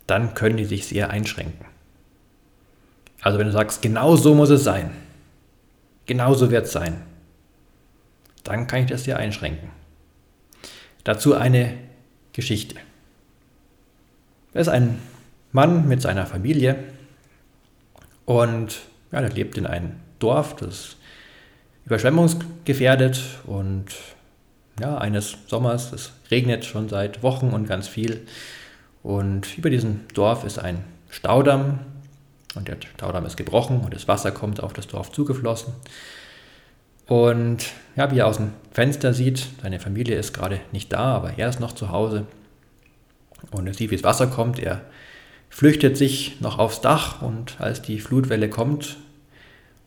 dann 0.07 0.35
können 0.35 0.57
die 0.57 0.65
sich 0.65 0.87
sehr 0.87 1.11
einschränken. 1.11 1.67
Also 3.21 3.39
wenn 3.39 3.47
du 3.47 3.53
sagst, 3.53 3.83
genau 3.83 4.17
so 4.17 4.35
muss 4.35 4.51
es 4.51 4.65
sein, 4.65 4.91
genau 6.07 6.35
so 6.35 6.51
wird 6.51 6.67
es 6.67 6.73
sein, 6.73 7.03
dann 8.45 8.67
kann 8.67 8.81
ich 8.81 8.87
das 8.87 9.05
sehr 9.05 9.19
einschränken. 9.19 9.71
Dazu 11.05 11.35
eine 11.35 11.75
Geschichte. 12.33 12.77
Es 14.55 14.63
ist 14.63 14.73
ein 14.73 14.99
Mann 15.53 15.89
mit 15.89 16.01
seiner 16.01 16.27
Familie 16.27 16.77
und 18.33 18.81
ja, 19.13 19.21
der 19.21 19.31
lebt 19.31 19.59
in 19.59 19.67
einem 19.67 19.93
Dorf, 20.19 20.57
das 20.57 20.97
überschwemmungsgefährdet 21.85 23.21
und 23.45 23.87
ja, 24.81 24.97
eines 24.97 25.37
Sommers. 25.49 25.93
Es 25.93 26.13
regnet 26.31 26.65
schon 26.65 26.89
seit 26.89 27.23
Wochen 27.23 27.51
und 27.51 27.69
ganz 27.69 27.89
viel. 27.89 28.27
Und 29.03 29.59
über 29.59 29.69
diesem 29.69 30.01
Dorf 30.15 30.45
ist 30.45 30.59
ein 30.59 30.83
Staudamm 31.11 31.81
und 32.55 32.69
der 32.69 32.79
Staudamm 32.97 33.27
ist 33.27 33.37
gebrochen 33.37 33.81
und 33.81 33.93
das 33.95 34.09
Wasser 34.09 34.33
kommt 34.33 34.63
auf 34.63 34.73
das 34.73 34.87
Dorf 34.87 35.13
zugeflossen. 35.13 35.75
Und 37.07 37.67
ja, 37.97 38.11
wie 38.13 38.21
er 38.21 38.29
aus 38.29 38.39
dem 38.39 38.53
Fenster 38.71 39.13
sieht, 39.13 39.47
seine 39.61 39.79
Familie 39.79 40.17
ist 40.17 40.33
gerade 40.33 40.61
nicht 40.71 40.91
da, 40.91 41.17
aber 41.17 41.37
er 41.37 41.51
ist 41.51 41.61
noch 41.61 41.73
zu 41.73 41.91
Hause. 41.91 42.25
Und 43.51 43.67
er 43.67 43.75
sieht, 43.75 43.91
wie 43.91 43.97
das 43.97 44.05
Wasser 44.05 44.29
kommt. 44.29 44.59
Er 44.59 44.81
flüchtet 45.53 45.97
sich 45.97 46.41
noch 46.41 46.59
aufs 46.59 46.81
Dach 46.81 47.23
und 47.23 47.61
als 47.61 47.83
die 47.83 48.01
Flutwelle 48.01 48.49
kommt, 48.49 48.97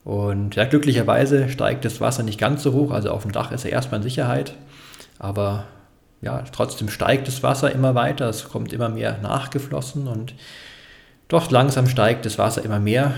und 0.06 0.54
ja, 0.54 0.64
glücklicherweise 0.66 1.48
steigt 1.48 1.84
das 1.84 2.00
Wasser 2.00 2.22
nicht 2.22 2.38
ganz 2.38 2.62
so 2.62 2.72
hoch, 2.72 2.92
also 2.92 3.10
auf 3.10 3.22
dem 3.22 3.32
Dach 3.32 3.50
ist 3.50 3.64
er 3.64 3.72
erstmal 3.72 3.98
in 3.98 4.04
Sicherheit. 4.04 4.54
Aber 5.18 5.66
ja, 6.22 6.44
trotzdem 6.52 6.88
steigt 6.90 7.26
das 7.26 7.42
Wasser 7.42 7.72
immer 7.72 7.96
weiter, 7.96 8.28
es 8.28 8.48
kommt 8.48 8.72
immer 8.72 8.88
mehr 8.88 9.18
nachgeflossen 9.18 10.06
und 10.06 10.34
doch 11.26 11.50
langsam 11.50 11.88
steigt 11.88 12.24
das 12.24 12.38
Wasser 12.38 12.64
immer 12.64 12.78
mehr 12.78 13.14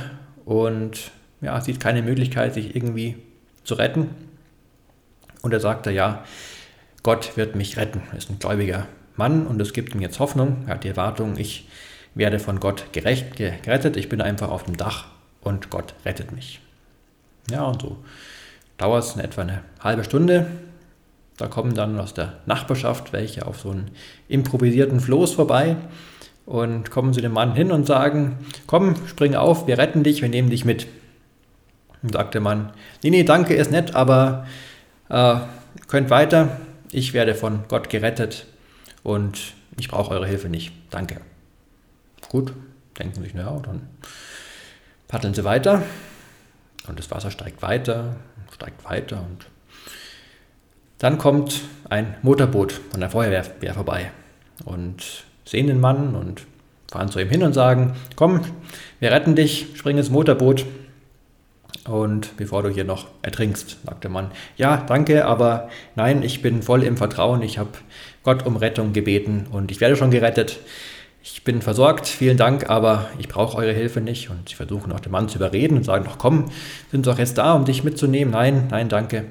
und 0.47 1.11
ja, 1.43 1.61
sieht 1.61 1.79
keine 1.79 2.01
Möglichkeit, 2.01 2.55
sich 2.55 2.75
irgendwie 2.75 3.17
zu 3.65 3.75
retten. 3.75 4.09
Und 5.43 5.53
er 5.53 5.61
sagte, 5.61 5.91
ja, 5.91 6.25
Gott 7.03 7.37
wird 7.37 7.55
mich 7.55 7.77
retten. 7.77 8.01
Er 8.13 8.17
ist 8.17 8.31
ein 8.31 8.39
gläubiger 8.39 8.87
Mann 9.15 9.47
und 9.47 9.61
es 9.61 9.75
gibt 9.75 9.95
ihm 9.95 10.01
jetzt 10.01 10.21
Hoffnung. 10.21 10.65
Er 10.67 10.77
hat 10.77 10.85
die 10.85 10.89
Erwartung, 10.89 11.37
ich 11.37 11.69
werde 12.19 12.39
von 12.39 12.61
Gott 12.61 12.93
gerecht, 12.93 13.37
gerettet. 13.37 13.97
Ich 13.97 14.09
bin 14.09 14.21
einfach 14.21 14.51
auf 14.51 14.65
dem 14.65 14.77
Dach 14.77 15.07
und 15.41 15.71
Gott 15.71 15.95
rettet 16.05 16.33
mich. 16.33 16.61
Ja, 17.51 17.65
und 17.65 17.81
so 17.81 17.97
dauert 18.77 19.05
es 19.05 19.15
in 19.15 19.21
etwa 19.21 19.43
eine 19.43 19.63
halbe 19.81 20.05
Stunde. 20.05 20.47
Da 21.37 21.47
kommen 21.47 21.75
dann 21.75 21.99
aus 21.99 22.15
der 22.15 22.35
Nachbarschaft 22.47 23.13
welche 23.13 23.47
auf 23.47 23.61
so 23.61 23.71
einen 23.71 23.91
improvisierten 24.29 25.01
Floß 25.01 25.35
vorbei 25.35 25.77
und 26.47 26.91
kommen 26.91 27.13
zu 27.13 27.21
dem 27.21 27.33
Mann 27.33 27.55
hin 27.55 27.71
und 27.71 27.87
sagen, 27.87 28.39
komm, 28.67 28.97
spring 29.07 29.35
auf, 29.35 29.67
wir 29.67 29.79
retten 29.79 30.03
dich, 30.03 30.21
wir 30.21 30.29
nehmen 30.29 30.51
dich 30.51 30.65
mit. 30.65 30.87
Und 32.03 32.13
sagt 32.13 32.35
der 32.35 32.41
Mann, 32.41 32.73
nee, 33.03 33.11
nee, 33.11 33.23
danke, 33.25 33.55
ist 33.55 33.71
nett, 33.71 33.95
aber 33.95 34.47
äh, 35.09 35.37
könnt 35.87 36.11
weiter, 36.11 36.59
ich 36.91 37.13
werde 37.13 37.35
von 37.35 37.65
Gott 37.69 37.91
gerettet 37.91 38.47
und 39.03 39.55
ich 39.79 39.89
brauche 39.89 40.13
eure 40.13 40.27
Hilfe 40.27 40.49
nicht. 40.49 40.73
Danke. 40.91 41.21
Gut, 42.29 42.53
denken 42.99 43.23
sich, 43.23 43.35
naja, 43.35 43.59
dann 43.65 43.89
paddeln 45.07 45.35
sie 45.35 45.45
weiter 45.45 45.83
und 46.87 46.99
das 46.99 47.11
Wasser 47.11 47.31
steigt 47.31 47.63
weiter, 47.63 48.17
steigt 48.55 48.85
weiter 48.85 49.17
und 49.17 49.47
dann 50.99 51.17
kommt 51.17 51.63
ein 51.89 52.17
Motorboot 52.23 52.73
von 52.91 53.01
der 53.01 53.11
Feuerwehr 53.11 53.75
vorbei 53.75 54.11
und 54.65 55.25
sehen 55.45 55.69
den 55.69 55.81
Mann 55.81 56.15
und 56.15 56.43
fahren 56.91 57.09
zu 57.09 57.21
ihm 57.21 57.29
hin 57.29 57.43
und 57.43 57.53
sagen, 57.53 57.95
komm, 58.17 58.41
wir 59.01 59.13
retten 59.13 59.35
dich, 59.35 59.69
spring 59.75 59.97
ins 59.97 60.11
Motorboot 60.11 60.67
und 61.87 62.37
bevor 62.37 62.63
du 62.63 62.69
hier 62.69 62.85
noch 62.85 63.07
ertrinkst, 63.23 63.79
sagt 63.87 64.05
der 64.05 64.11
Mann, 64.11 64.33
ja, 64.57 64.77
danke, 64.77 65.25
aber 65.25 65.71
nein, 65.95 66.23
ich 66.23 66.43
bin 66.43 66.63
voll 66.63 66.83
im 66.83 66.97
Vertrauen, 66.97 67.43
ich 67.43 67.59
habe 67.59 67.71
Gott 68.23 68.45
um 68.45 68.57
Rettung 68.57 68.93
gebeten 68.93 69.47
und 69.51 69.71
ich 69.71 69.81
werde 69.81 69.97
schon 69.97 70.11
gerettet. 70.11 70.59
Ich 71.31 71.45
bin 71.45 71.63
versorgt, 71.63 72.07
vielen 72.07 72.37
Dank, 72.37 72.69
aber 72.71 73.11
ich 73.19 73.29
brauche 73.29 73.57
eure 73.57 73.73
Hilfe 73.73 74.01
nicht. 74.01 74.31
Und 74.31 74.49
sie 74.49 74.55
versuchen 74.55 74.93
auch 74.93 75.01
den 75.01 75.13
Mann 75.13 75.29
zu 75.29 75.37
überreden 75.37 75.77
und 75.77 75.85
sagen, 75.85 76.05
doch 76.05 76.19
komm, 76.19 76.51
sind 76.91 77.07
doch 77.07 77.19
jetzt 77.19 77.39
da, 77.39 77.55
um 77.55 77.65
dich 77.65 77.85
mitzunehmen. 77.85 78.33
Nein, 78.33 78.69
nein, 78.71 78.89
danke 78.89 79.27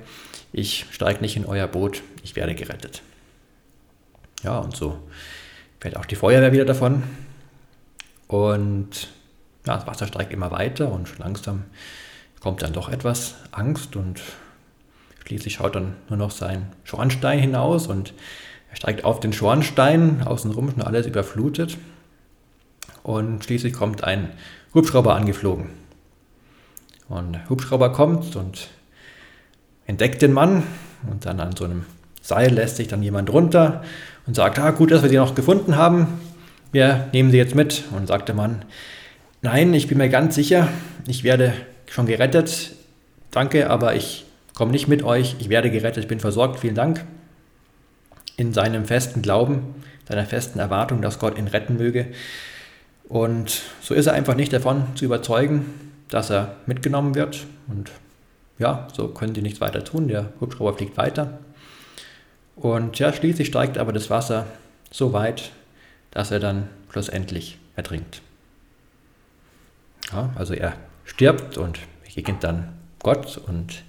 ich 0.58 0.86
steige 0.92 1.22
nicht 1.22 1.36
in 1.36 1.46
euer 1.46 1.68
Boot, 1.68 2.02
ich 2.24 2.36
werde 2.36 2.56
gerettet. 2.56 3.02
Ja, 4.44 4.60
und 4.60 4.76
so 4.76 4.98
fährt 5.80 5.98
auch 5.98 6.06
die 6.06 6.16
Feuerwehr 6.16 6.52
wieder 6.52 6.66
davon. 6.66 7.04
Und 8.28 9.10
ja, 9.66 9.76
das 9.76 9.88
Wasser 9.88 10.08
steigt 10.08 10.34
immer 10.34 10.52
weiter 10.52 10.92
und 10.92 11.18
langsam 11.20 11.66
kommt 12.40 12.62
dann 12.62 12.74
doch 12.74 12.90
etwas 12.90 13.36
Angst 13.52 13.96
und 13.96 14.22
schließlich 15.26 15.56
schaut 15.56 15.76
dann 15.76 15.96
nur 16.10 16.18
noch 16.18 16.32
sein 16.32 16.72
Schornstein 16.84 17.40
hinaus 17.40 17.88
und 17.88 18.14
steigt 18.78 19.04
auf 19.06 19.20
den 19.20 19.34
Schornstein, 19.34 20.22
außenrum 20.24 20.70
schon 20.70 20.84
alles 20.84 21.08
überflutet. 21.08 21.78
Und 23.02 23.44
schließlich 23.44 23.74
kommt 23.74 24.04
ein 24.04 24.30
Hubschrauber 24.76 25.16
angeflogen. 25.16 25.70
Und 27.10 27.34
der 27.34 27.50
Hubschrauber 27.50 27.92
kommt 27.92 28.36
und 28.36 28.68
entdeckt 29.88 30.22
den 30.22 30.32
Mann 30.32 30.62
und 31.10 31.26
dann 31.26 31.40
an 31.40 31.56
so 31.56 31.66
einem 31.66 31.86
Seil 32.22 32.54
lässt 32.54 32.76
sich 32.76 32.88
dann 32.88 33.02
jemand 33.02 33.32
runter 33.32 33.84
und 34.28 34.36
sagt, 34.36 34.60
ah, 34.60 34.70
gut, 34.70 34.92
dass 34.92 35.02
wir 35.02 35.10
sie 35.10 35.16
noch 35.16 35.34
gefunden 35.34 35.76
haben, 35.76 36.20
wir 36.72 37.08
nehmen 37.14 37.32
sie 37.32 37.38
jetzt 37.38 37.56
mit. 37.56 37.86
Und 37.96 38.08
sagt 38.08 38.28
der 38.28 38.36
Mann, 38.36 38.64
nein, 39.42 39.74
ich 39.74 39.88
bin 39.88 39.98
mir 39.98 40.10
ganz 40.10 40.36
sicher, 40.36 40.68
ich 41.08 41.24
werde 41.24 41.54
schon 41.90 42.06
gerettet, 42.06 42.74
danke, 43.32 43.72
aber 43.72 43.96
ich 43.96 44.26
komme 44.54 44.72
nicht 44.72 44.88
mit 44.88 45.02
euch, 45.02 45.38
ich 45.40 45.50
werde 45.50 45.72
gerettet, 45.72 46.04
ich 46.04 46.10
bin 46.10 46.20
versorgt, 46.20 46.60
vielen 46.60 46.76
Dank. 46.76 47.06
In 48.38 48.54
seinem 48.54 48.86
festen 48.86 49.22
Glauben, 49.22 49.76
seiner 50.08 50.26
festen 50.26 50.60
Erwartung, 50.60 51.02
dass 51.02 51.20
Gott 51.20 51.38
ihn 51.38 51.48
retten 51.48 51.76
möge. 51.76 52.08
Und 53.10 53.62
so 53.82 53.94
ist 53.94 54.06
er 54.06 54.14
einfach 54.14 54.36
nicht 54.36 54.54
davon 54.54 54.96
zu 54.96 55.06
überzeugen, 55.06 55.66
dass 56.10 56.30
er 56.30 56.56
mitgenommen 56.66 57.16
wird 57.16 57.46
und 57.68 57.92
ja, 58.60 58.88
so 58.94 59.10
können 59.10 59.34
die 59.34 59.42
nichts 59.42 59.62
weiter 59.62 59.84
tun. 59.84 60.08
Der 60.08 60.32
Hubschrauber 60.40 60.76
fliegt 60.76 60.98
weiter. 60.98 61.40
Und 62.56 62.98
ja, 62.98 63.14
schließlich 63.14 63.48
steigt 63.48 63.78
aber 63.78 63.94
das 63.94 64.10
Wasser 64.10 64.48
so 64.90 65.14
weit, 65.14 65.52
dass 66.12 66.32
er 66.32 66.40
dann 66.40 66.68
schlussendlich 66.92 67.60
ertrinkt. 67.76 68.22
Ja, 70.12 70.32
also 70.36 70.54
er 70.54 70.74
stirbt 71.06 71.58
und 71.58 71.80
begegnet 72.04 72.44
dann 72.44 72.70
Gott 73.00 73.38
und 73.38 73.84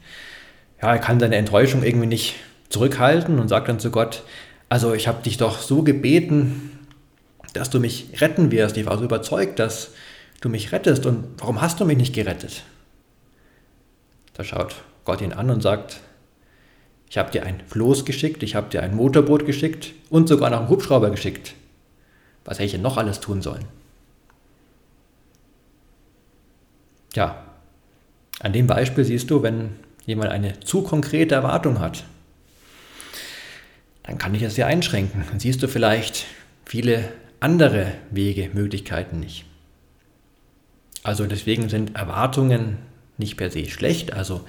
ja, 0.83 0.93
er 0.93 0.99
kann 0.99 1.19
seine 1.19 1.37
Enttäuschung 1.37 1.83
irgendwie 1.83 2.07
nicht 2.07 2.35
zurückhalten 2.69 3.39
und 3.39 3.49
sagt 3.49 3.69
dann 3.69 3.81
zu 3.81 3.91
Gott, 3.91 4.23
also 4.69 4.93
ich 4.95 5.09
habe 5.09 5.23
dich 5.23 5.39
doch 5.39 5.61
so 5.61 5.83
gebeten, 5.83 6.79
dass 7.55 7.71
du 7.71 7.81
mich 7.81 8.21
retten 8.21 8.51
wirst. 8.51 8.77
Ich 8.77 8.87
war 8.87 8.99
so 8.99 9.05
überzeugt, 9.05 9.59
dass 9.59 9.93
du 10.41 10.49
mich 10.49 10.73
rettest 10.73 11.07
und 11.07 11.25
warum 11.39 11.61
hast 11.61 11.81
du 11.81 11.85
mich 11.85 11.97
nicht 11.97 12.15
gerettet? 12.15 12.63
Da 14.35 14.45
schaut 14.45 14.77
Gott 15.05 15.21
ihn 15.21 15.33
an 15.33 15.51
und 15.51 15.63
sagt, 15.63 16.01
ich 17.11 17.17
habe 17.17 17.31
dir 17.31 17.45
ein 17.45 17.61
Floß 17.67 18.05
geschickt, 18.05 18.43
ich 18.43 18.55
habe 18.55 18.69
dir 18.69 18.83
ein 18.83 18.95
Motorboot 18.95 19.47
geschickt 19.47 19.93
und 20.11 20.29
sogar 20.29 20.51
noch 20.51 20.61
einen 20.61 20.69
Hubschrauber 20.69 21.11
geschickt. 21.11 21.55
Was 22.45 22.59
hätte 22.59 22.67
ich 22.67 22.73
denn 22.73 22.83
noch 22.83 22.99
alles 22.99 23.21
tun 23.21 23.43
sollen? 23.43 23.65
Ja, 27.15 27.43
an 28.41 28.53
dem 28.53 28.67
Beispiel 28.67 29.05
siehst 29.05 29.31
du, 29.31 29.43
wenn 29.43 29.71
jemand 30.07 30.31
eine 30.31 30.61
zu 30.61 30.83
konkrete 30.83 31.35
Erwartung 31.35 31.81
hat, 31.81 32.05
dann 34.09 34.17
kann 34.17 34.35
ich 34.35 34.43
es 34.43 34.55
dir 34.55 34.67
einschränken. 34.67 35.23
Dann 35.29 35.39
siehst 35.39 35.63
du 35.63 35.69
vielleicht 35.69 36.25
viele 36.65 37.11
andere 37.41 37.93
Wege, 38.11 38.51
Möglichkeiten 38.55 39.21
nicht. 39.21 39.45
Also 41.03 41.27
deswegen 41.27 41.69
sind 41.69 41.95
Erwartungen 41.95 42.79
nicht 43.19 43.37
per 43.37 43.51
se 43.51 43.67
schlecht. 43.67 44.15
Also 44.15 44.41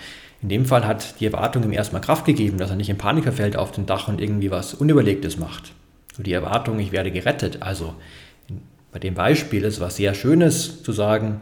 in 0.42 0.48
dem 0.48 0.66
Fall 0.66 0.88
hat 0.88 1.20
die 1.20 1.26
Erwartung 1.26 1.64
ihm 1.64 1.74
erstmal 1.74 2.02
Kraft 2.02 2.24
gegeben, 2.24 2.58
dass 2.58 2.70
er 2.70 2.78
nicht 2.78 2.90
in 2.90 2.98
Panik 2.98 3.26
verfällt 3.26 3.58
auf 3.58 3.74
dem 3.74 3.86
Dach 3.86 4.08
und 4.08 4.22
irgendwie 4.22 4.50
was 4.50 4.74
Unüberlegtes 4.74 5.38
macht. 5.38 5.74
So 6.16 6.24
die 6.24 6.34
Erwartung, 6.34 6.80
ich 6.80 6.94
werde 6.94 7.12
gerettet. 7.12 7.62
Also 7.62 7.96
bei 8.94 9.00
dem 9.00 9.14
Beispiel 9.14 9.66
ist 9.66 9.82
was 9.82 9.98
sehr 9.98 10.14
Schönes 10.14 10.84
zu 10.84 10.94
sagen, 10.94 11.42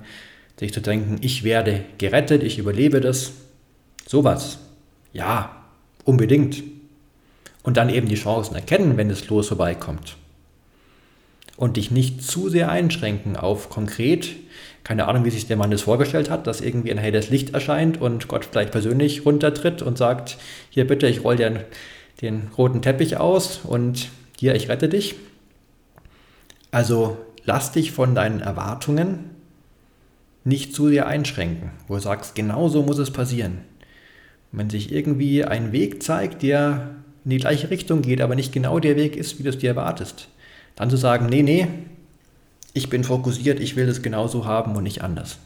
sich 0.60 0.74
zu 0.74 0.82
denken, 0.82 1.18
ich 1.22 1.44
werde 1.44 1.84
gerettet, 2.00 2.42
ich 2.42 2.58
überlebe 2.58 3.00
das. 3.00 3.34
Sowas. 4.08 4.58
Ja, 5.14 5.66
unbedingt. 6.04 6.64
Und 7.68 7.76
dann 7.76 7.90
eben 7.90 8.08
die 8.08 8.16
Chancen 8.16 8.56
erkennen, 8.56 8.96
wenn 8.96 9.10
das 9.10 9.28
Los 9.28 9.50
vorbeikommt. 9.50 10.16
Und 11.58 11.76
dich 11.76 11.92
nicht 11.92 12.24
zu 12.24 12.48
sehr 12.48 12.72
einschränken 12.72 13.36
auf 13.36 13.70
konkret, 13.70 14.30
keine 14.86 15.06
Ahnung, 15.06 15.26
wie 15.26 15.32
sich 15.32 15.48
der 15.48 15.58
Mann 15.58 15.70
das 15.70 15.82
vorgestellt 15.82 16.30
hat, 16.30 16.48
dass 16.48 16.62
irgendwie 16.62 16.92
ein 16.92 16.98
helles 16.98 17.30
Licht 17.30 17.54
erscheint 17.54 18.00
und 18.00 18.30
Gott 18.30 18.46
vielleicht 18.46 18.72
persönlich 18.72 19.26
runtertritt 19.26 19.82
und 19.82 19.98
sagt, 19.98 20.38
hier 20.70 20.88
bitte, 20.88 21.10
ich 21.10 21.26
roll 21.26 21.36
dir 21.36 21.66
den 22.22 22.44
roten 22.58 22.82
Teppich 22.82 23.18
aus 23.18 23.60
und 23.66 24.08
hier, 24.40 24.56
ich 24.56 24.70
rette 24.70 24.88
dich. 24.88 25.16
Also 26.72 27.18
lass 27.44 27.74
dich 27.74 27.92
von 27.92 28.16
deinen 28.16 28.40
Erwartungen 28.40 29.32
nicht 30.46 30.74
zu 30.74 30.88
sehr 30.88 31.06
einschränken, 31.06 31.72
wo 31.90 31.96
du 31.96 32.00
sagst, 32.00 32.34
genau 32.34 32.70
so 32.70 32.84
muss 32.84 32.98
es 32.98 33.12
passieren. 33.12 33.58
Und 34.54 34.60
wenn 34.60 34.70
sich 34.70 34.90
irgendwie 34.94 35.44
ein 35.44 35.74
Weg 35.74 36.02
zeigt, 36.02 36.44
der 36.44 36.96
in 37.28 37.32
die 37.32 37.40
gleiche 37.40 37.70
Richtung 37.70 38.04
geht, 38.04 38.22
aber 38.22 38.36
nicht 38.36 38.54
genau 38.54 38.80
der 38.80 38.96
Weg 38.96 39.18
ist, 39.18 39.38
wie 39.38 39.44
du 39.44 39.50
es 39.50 39.58
dir 39.58 39.72
erwartest, 39.72 40.30
dann 40.78 40.90
zu 40.90 40.96
sagen, 40.96 41.26
nee, 41.26 41.44
nee, 41.44 41.68
ich 42.72 42.90
bin 42.90 43.04
fokussiert, 43.04 43.60
ich 43.60 43.76
will 43.76 43.90
es 43.90 44.02
genauso 44.02 44.46
haben 44.46 44.78
und 44.78 44.84
nicht 44.84 45.02
anders. 45.02 45.38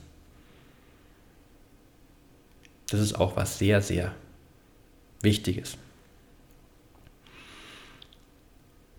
Das 2.92 3.00
ist 3.00 3.16
auch 3.16 3.36
was 3.36 3.58
sehr, 3.58 3.82
sehr 3.82 4.14
Wichtiges. 5.24 5.76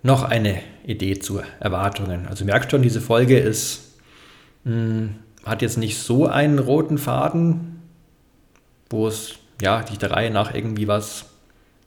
Noch 0.02 0.24
eine 0.24 0.60
Idee 0.84 1.20
zu 1.20 1.40
Erwartungen. 1.60 2.26
Also 2.26 2.44
merkt 2.44 2.72
schon, 2.72 2.82
diese 2.82 3.00
Folge 3.00 3.38
ist, 3.38 3.92
mh, 4.64 4.72
hm, 4.72 5.14
hat 5.44 5.62
jetzt 5.62 5.78
nicht 5.78 6.00
so 6.00 6.26
einen 6.26 6.58
roten 6.58 6.98
Faden, 6.98 7.80
wo 8.90 9.06
es 9.06 9.34
ja 9.60 9.84
dich 9.84 9.98
der 9.98 10.10
Reihe 10.10 10.32
nach 10.32 10.52
irgendwie 10.52 10.88
was 10.88 11.26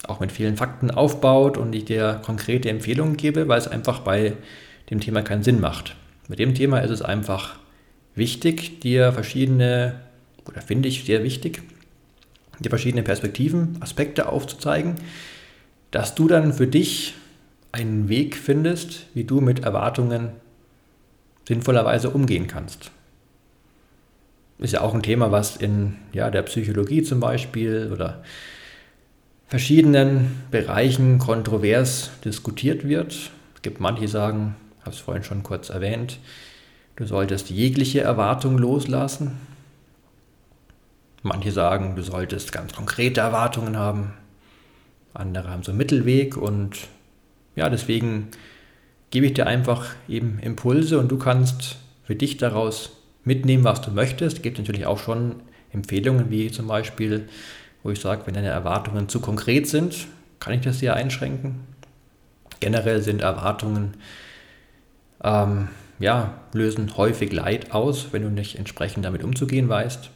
auch 0.08 0.20
mit 0.20 0.32
vielen 0.32 0.58
Fakten 0.58 0.92
aufbaut 0.92 1.58
und 1.58 1.74
ich 1.74 1.86
dir 1.86 2.22
konkrete 2.24 2.70
Empfehlungen 2.70 3.18
gebe, 3.18 3.48
weil 3.48 3.58
es 3.58 3.68
einfach 3.68 4.00
bei 4.00 4.34
dem 4.90 5.00
Thema 5.00 5.22
keinen 5.22 5.44
Sinn 5.44 5.60
macht. 5.60 5.96
Mit 6.28 6.40
dem 6.40 6.56
Thema 6.56 6.80
ist 6.80 6.92
es 6.92 7.02
einfach 7.02 7.56
wichtig, 8.16 8.80
dir 8.80 9.14
verschiedene, 9.14 10.00
oder 10.48 10.62
finde 10.62 10.90
ich 10.90 11.06
sehr 11.06 11.24
wichtig, 11.24 11.62
dir 12.60 12.70
verschiedene 12.70 13.04
Perspektiven, 13.04 13.78
Aspekte 13.82 14.30
aufzuzeigen, 14.30 14.96
dass 15.92 16.16
du 16.16 16.28
dann 16.28 16.54
für 16.54 16.68
dich 16.68 17.14
einen 17.72 18.10
Weg 18.10 18.36
findest, 18.36 19.08
wie 19.14 19.26
du 19.26 19.42
mit 19.42 19.64
Erwartungen 19.64 20.30
sinnvollerweise 21.48 22.10
umgehen 22.10 22.48
kannst. 22.48 22.92
Ist 24.58 24.74
ja 24.74 24.82
auch 24.82 24.94
ein 24.94 25.04
Thema, 25.04 25.32
was 25.32 25.58
in 25.58 25.98
ja, 26.14 26.32
der 26.32 26.44
Psychologie 26.44 27.04
zum 27.04 27.20
Beispiel 27.20 27.92
oder 27.94 28.24
verschiedenen 29.48 30.44
Bereichen 30.52 31.20
kontrovers 31.20 32.12
diskutiert 32.24 32.88
wird. 32.88 33.32
Es 33.56 33.62
gibt 33.62 33.80
manche, 33.80 34.02
die 34.02 34.08
sagen, 34.08 34.56
habe 34.82 34.92
es 34.92 35.00
vorhin 35.00 35.24
schon 35.24 35.44
kurz 35.44 35.70
erwähnt, 35.70 36.20
du 36.96 37.06
solltest 37.06 37.50
jegliche 37.50 38.02
Erwartung 38.02 38.58
loslassen. 38.58 39.32
Manche 41.24 41.52
sagen, 41.52 41.96
du 41.96 42.04
solltest 42.04 42.52
ganz 42.52 42.74
konkrete 42.74 43.22
Erwartungen 43.22 43.78
haben. 43.78 44.14
Andere 45.14 45.50
haben 45.50 45.64
so 45.64 45.72
einen 45.72 45.78
Mittelweg 45.78 46.38
und 46.38 46.88
ja, 47.56 47.70
deswegen 47.70 48.28
gebe 49.12 49.26
ich 49.28 49.34
dir 49.34 49.48
einfach 49.48 49.88
eben 50.08 50.40
Impulse 50.40 51.00
und 51.00 51.10
du 51.10 51.18
kannst 51.18 51.78
für 52.04 52.16
dich 52.16 52.38
daraus 52.38 52.98
mitnehmen, 53.24 53.64
was 53.64 53.82
du 53.82 53.92
möchtest. 53.92 54.38
Es 54.38 54.42
gibt 54.44 54.58
natürlich 54.58 54.86
auch 54.86 55.00
schon 55.00 55.38
Empfehlungen, 55.72 56.30
wie 56.30 56.52
zum 56.52 56.68
Beispiel, 56.68 57.28
wo 57.86 57.92
ich 57.92 58.02
sage, 58.02 58.24
wenn 58.26 58.34
deine 58.34 58.48
Erwartungen 58.48 59.10
zu 59.10 59.20
konkret 59.20 59.68
sind, 59.68 60.08
kann 60.40 60.54
ich 60.54 60.62
das 60.62 60.80
dir 60.80 60.96
einschränken. 60.96 61.68
Generell 62.60 63.04
sind 63.04 63.22
Erwartungen 63.22 63.98
ähm, 65.24 65.68
ja, 66.00 66.34
lösen 66.52 66.98
häufig 66.98 67.32
Leid 67.32 67.74
aus, 67.74 68.08
wenn 68.12 68.24
du 68.24 68.30
nicht 68.30 68.58
entsprechend 68.58 69.06
damit 69.06 69.24
umzugehen 69.24 69.70
weißt. 69.70 70.10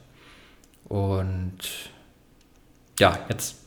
Und 0.86 1.60
ja, 2.98 3.20
jetzt 3.30 3.58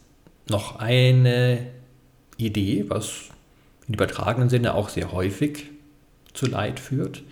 noch 0.49 0.81
eine 0.81 1.65
Idee, 2.39 2.87
was 2.89 3.29
im 3.87 3.95
übertragenen 3.95 4.49
Sinne 4.49 4.75
auch 4.75 4.89
sehr 4.89 5.13
häufig 5.13 5.67
zu 6.35 6.47
Leid 6.47 6.81
führt. 6.81 7.23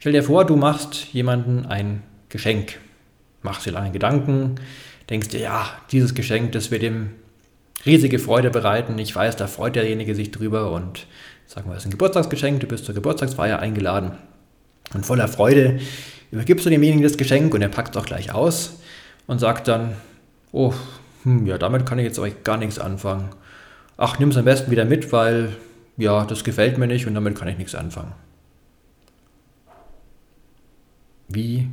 Stell 0.00 0.10
dir 0.12 0.24
vor, 0.24 0.44
du 0.44 0.56
machst 0.56 1.12
jemandem 1.12 1.66
ein 1.66 2.02
Geschenk, 2.30 2.80
machst 3.42 3.64
dir 3.64 3.70
lange 3.70 3.92
Gedanken, 3.92 4.56
denkst 5.10 5.28
dir, 5.28 5.40
ja, 5.40 5.68
dieses 5.90 6.14
Geschenk, 6.14 6.52
das 6.52 6.70
wird 6.70 6.82
ihm 6.82 7.10
riesige 7.84 8.18
Freude 8.18 8.50
bereiten. 8.50 8.98
Ich 8.98 9.14
weiß, 9.14 9.36
da 9.36 9.46
freut 9.46 9.76
derjenige 9.76 10.14
sich 10.14 10.30
drüber 10.30 10.72
und 10.72 11.06
sagen 11.46 11.68
wir, 11.68 11.74
es 11.74 11.82
ist 11.82 11.88
ein 11.88 11.92
Geburtstagsgeschenk, 11.92 12.60
du 12.60 12.66
bist 12.66 12.84
zur 12.84 12.94
Geburtstagsfeier 12.94 13.58
eingeladen 13.58 14.12
und 14.94 15.04
voller 15.04 15.28
Freude 15.28 15.80
übergibst 16.30 16.64
du 16.64 16.70
demjenigen 16.70 17.02
das 17.02 17.16
Geschenk 17.16 17.52
und 17.54 17.62
er 17.62 17.68
packt 17.68 17.96
es 17.96 18.00
auch 18.00 18.06
gleich 18.06 18.32
aus 18.32 18.80
und 19.26 19.40
sagt 19.40 19.68
dann, 19.68 19.96
oh, 20.52 20.72
hm, 21.24 21.46
ja, 21.46 21.58
damit 21.58 21.86
kann 21.86 21.98
ich 21.98 22.04
jetzt 22.04 22.18
euch 22.18 22.44
gar 22.44 22.56
nichts 22.56 22.78
anfangen. 22.78 23.30
Ach, 23.96 24.18
nimm 24.18 24.30
es 24.30 24.36
am 24.36 24.44
besten 24.44 24.70
wieder 24.70 24.84
mit, 24.84 25.12
weil, 25.12 25.56
ja, 25.96 26.24
das 26.24 26.44
gefällt 26.44 26.78
mir 26.78 26.86
nicht 26.86 27.06
und 27.06 27.14
damit 27.14 27.36
kann 27.36 27.48
ich 27.48 27.58
nichts 27.58 27.74
anfangen. 27.74 28.12
Wie 31.28 31.68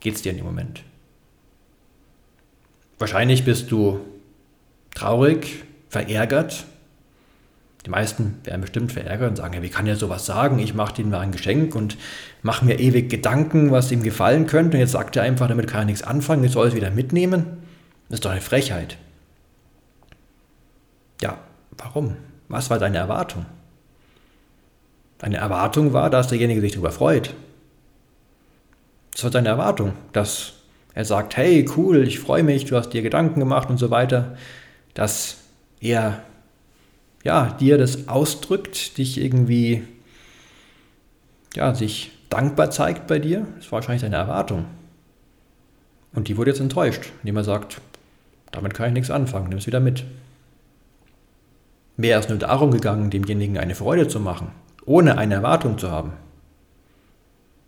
geht's 0.00 0.22
dir 0.22 0.30
in 0.30 0.38
dem 0.38 0.46
Moment? 0.46 0.82
Wahrscheinlich 2.98 3.44
bist 3.44 3.70
du 3.70 4.00
traurig, 4.94 5.64
verärgert, 5.88 6.66
die 7.88 7.90
meisten 7.90 8.38
werden 8.44 8.60
bestimmt 8.60 8.92
verärgert 8.92 9.30
und 9.30 9.36
sagen, 9.36 9.54
ja, 9.54 9.62
wie 9.62 9.70
kann 9.70 9.86
er 9.86 9.96
sowas 9.96 10.26
sagen? 10.26 10.58
Ich 10.58 10.74
mache 10.74 11.00
ihm 11.00 11.08
mal 11.08 11.20
ein 11.20 11.32
Geschenk 11.32 11.74
und 11.74 11.96
mache 12.42 12.64
mir 12.64 12.78
ewig 12.78 13.08
Gedanken, 13.08 13.70
was 13.70 13.90
ihm 13.90 14.02
gefallen 14.02 14.46
könnte. 14.46 14.76
Und 14.76 14.80
jetzt 14.80 14.92
sagt 14.92 15.16
er 15.16 15.22
einfach, 15.22 15.48
damit 15.48 15.68
kann 15.68 15.82
er 15.82 15.86
nichts 15.86 16.02
anfangen, 16.02 16.44
ich 16.44 16.52
soll 16.52 16.68
es 16.68 16.74
wieder 16.74 16.90
mitnehmen. 16.90 17.46
Das 18.08 18.16
ist 18.16 18.24
doch 18.26 18.30
eine 18.30 18.42
Frechheit. 18.42 18.98
Ja, 21.22 21.38
warum? 21.78 22.16
Was 22.48 22.68
war 22.68 22.78
deine 22.78 22.98
Erwartung? 22.98 23.46
Deine 25.16 25.38
Erwartung 25.38 25.94
war, 25.94 26.10
dass 26.10 26.28
derjenige 26.28 26.60
sich 26.60 26.72
darüber 26.72 26.90
freut. 26.90 27.34
Das 29.12 29.24
war 29.24 29.30
deine 29.30 29.48
Erwartung, 29.48 29.94
dass 30.12 30.57
er 30.98 31.04
sagt, 31.04 31.36
hey, 31.36 31.64
cool, 31.76 32.02
ich 32.08 32.18
freue 32.18 32.42
mich, 32.42 32.64
du 32.64 32.76
hast 32.76 32.88
dir 32.88 33.02
Gedanken 33.02 33.38
gemacht 33.38 33.70
und 33.70 33.78
so 33.78 33.88
weiter, 33.88 34.36
dass 34.94 35.36
er 35.78 36.24
ja, 37.22 37.52
dir 37.60 37.78
das 37.78 38.08
ausdrückt, 38.08 38.98
dich 38.98 39.16
irgendwie, 39.20 39.84
ja, 41.54 41.72
sich 41.72 42.10
dankbar 42.30 42.72
zeigt 42.72 43.06
bei 43.06 43.20
dir, 43.20 43.46
das 43.58 43.66
war 43.66 43.76
wahrscheinlich 43.76 44.02
deine 44.02 44.16
Erwartung. 44.16 44.64
Und 46.14 46.26
die 46.26 46.36
wurde 46.36 46.50
jetzt 46.50 46.60
enttäuscht, 46.60 47.12
indem 47.22 47.36
er 47.36 47.44
sagt, 47.44 47.80
damit 48.50 48.74
kann 48.74 48.88
ich 48.88 48.94
nichts 48.94 49.12
anfangen, 49.12 49.50
nimm 49.50 49.58
es 49.58 49.68
wieder 49.68 49.78
mit. 49.78 50.04
Wäre 51.96 52.18
es 52.18 52.28
nur 52.28 52.38
darum 52.38 52.72
gegangen, 52.72 53.10
demjenigen 53.10 53.56
eine 53.56 53.76
Freude 53.76 54.08
zu 54.08 54.18
machen, 54.18 54.50
ohne 54.84 55.16
eine 55.16 55.34
Erwartung 55.34 55.78
zu 55.78 55.92
haben, 55.92 56.14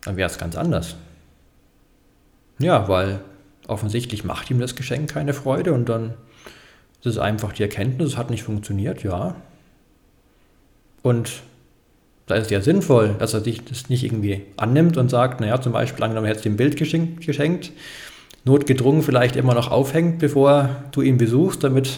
dann 0.01 0.17
wäre 0.17 0.29
es 0.29 0.37
ganz 0.37 0.57
anders. 0.57 0.97
Ja, 2.61 2.87
weil 2.87 3.21
offensichtlich 3.67 4.23
macht 4.23 4.49
ihm 4.51 4.59
das 4.59 4.75
Geschenk 4.75 5.09
keine 5.09 5.33
Freude 5.33 5.73
und 5.73 5.89
dann 5.89 6.13
ist 6.99 7.07
es 7.07 7.17
einfach 7.17 7.53
die 7.53 7.63
Erkenntnis, 7.63 8.09
es 8.09 8.17
hat 8.17 8.29
nicht 8.29 8.43
funktioniert, 8.43 9.03
ja. 9.03 9.35
Und 11.01 11.41
da 12.27 12.35
ist 12.35 12.45
es 12.45 12.51
ja 12.51 12.61
sinnvoll, 12.61 13.15
dass 13.17 13.33
er 13.33 13.41
sich 13.41 13.65
das 13.65 13.89
nicht 13.89 14.03
irgendwie 14.03 14.43
annimmt 14.57 14.97
und 14.97 15.09
sagt, 15.09 15.41
naja, 15.41 15.59
zum 15.59 15.73
Beispiel 15.73 16.03
angenommen, 16.03 16.27
er 16.27 16.35
hätte 16.35 16.47
ein 16.47 16.57
Bild 16.57 16.77
geschenkt, 16.77 17.25
geschenkt, 17.25 17.71
notgedrungen 18.45 19.01
vielleicht 19.01 19.35
immer 19.35 19.55
noch 19.55 19.71
aufhängt, 19.71 20.19
bevor 20.19 20.69
du 20.91 21.01
ihn 21.01 21.17
besuchst, 21.17 21.63
damit 21.63 21.97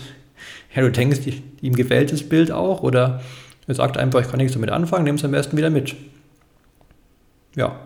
du 0.75 0.91
denkst, 0.91 1.19
ihm 1.61 1.73
gefällt 1.75 2.11
das 2.11 2.23
Bild 2.23 2.51
auch 2.51 2.81
oder 2.81 3.21
er 3.67 3.75
sagt 3.75 3.97
einfach, 3.97 4.21
ich 4.21 4.27
kann 4.27 4.37
nichts 4.37 4.53
damit 4.53 4.71
anfangen, 4.71 5.03
nimm 5.03 5.15
es 5.15 5.25
am 5.25 5.31
besten 5.31 5.57
wieder 5.57 5.69
mit. 5.69 5.95
Ja, 7.55 7.79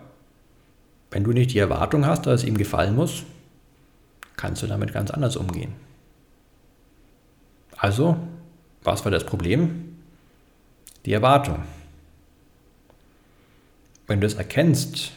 wenn 1.11 1.23
du 1.23 1.31
nicht 1.31 1.53
die 1.53 1.59
Erwartung 1.59 2.05
hast, 2.05 2.25
dass 2.25 2.41
es 2.41 2.47
ihm 2.47 2.57
gefallen 2.57 2.95
muss, 2.95 3.23
kannst 4.35 4.61
du 4.61 4.67
damit 4.67 4.93
ganz 4.93 5.11
anders 5.11 5.35
umgehen. 5.35 5.73
Also, 7.77 8.17
was 8.83 9.05
war 9.05 9.11
das 9.11 9.25
Problem? 9.25 9.97
Die 11.05 11.13
Erwartung. 11.13 11.63
Wenn 14.07 14.21
du 14.21 14.27
es 14.27 14.33
erkennst, 14.33 15.11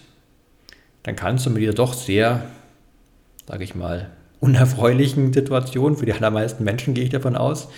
dann 1.03 1.17
kannst 1.17 1.47
du 1.47 1.51
mit 1.51 1.63
dieser 1.63 1.73
doch 1.73 1.95
sehr, 1.95 2.47
sage 3.47 3.65
ich 3.65 3.75
mal, 3.75 4.11
unerfreulichen 4.41 5.33
Situation, 5.33 5.97
für 5.97 6.07
die 6.07 6.13
allermeisten 6.13 6.65
Menschen 6.65 6.95
gehe 6.95 7.05
ich 7.05 7.11
davon 7.11 7.37
aus, 7.37 7.69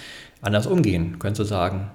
anders 0.40 0.66
umgehen. 0.66 1.18
Könntest 1.18 1.40
du 1.40 1.44
sagen, 1.44 1.90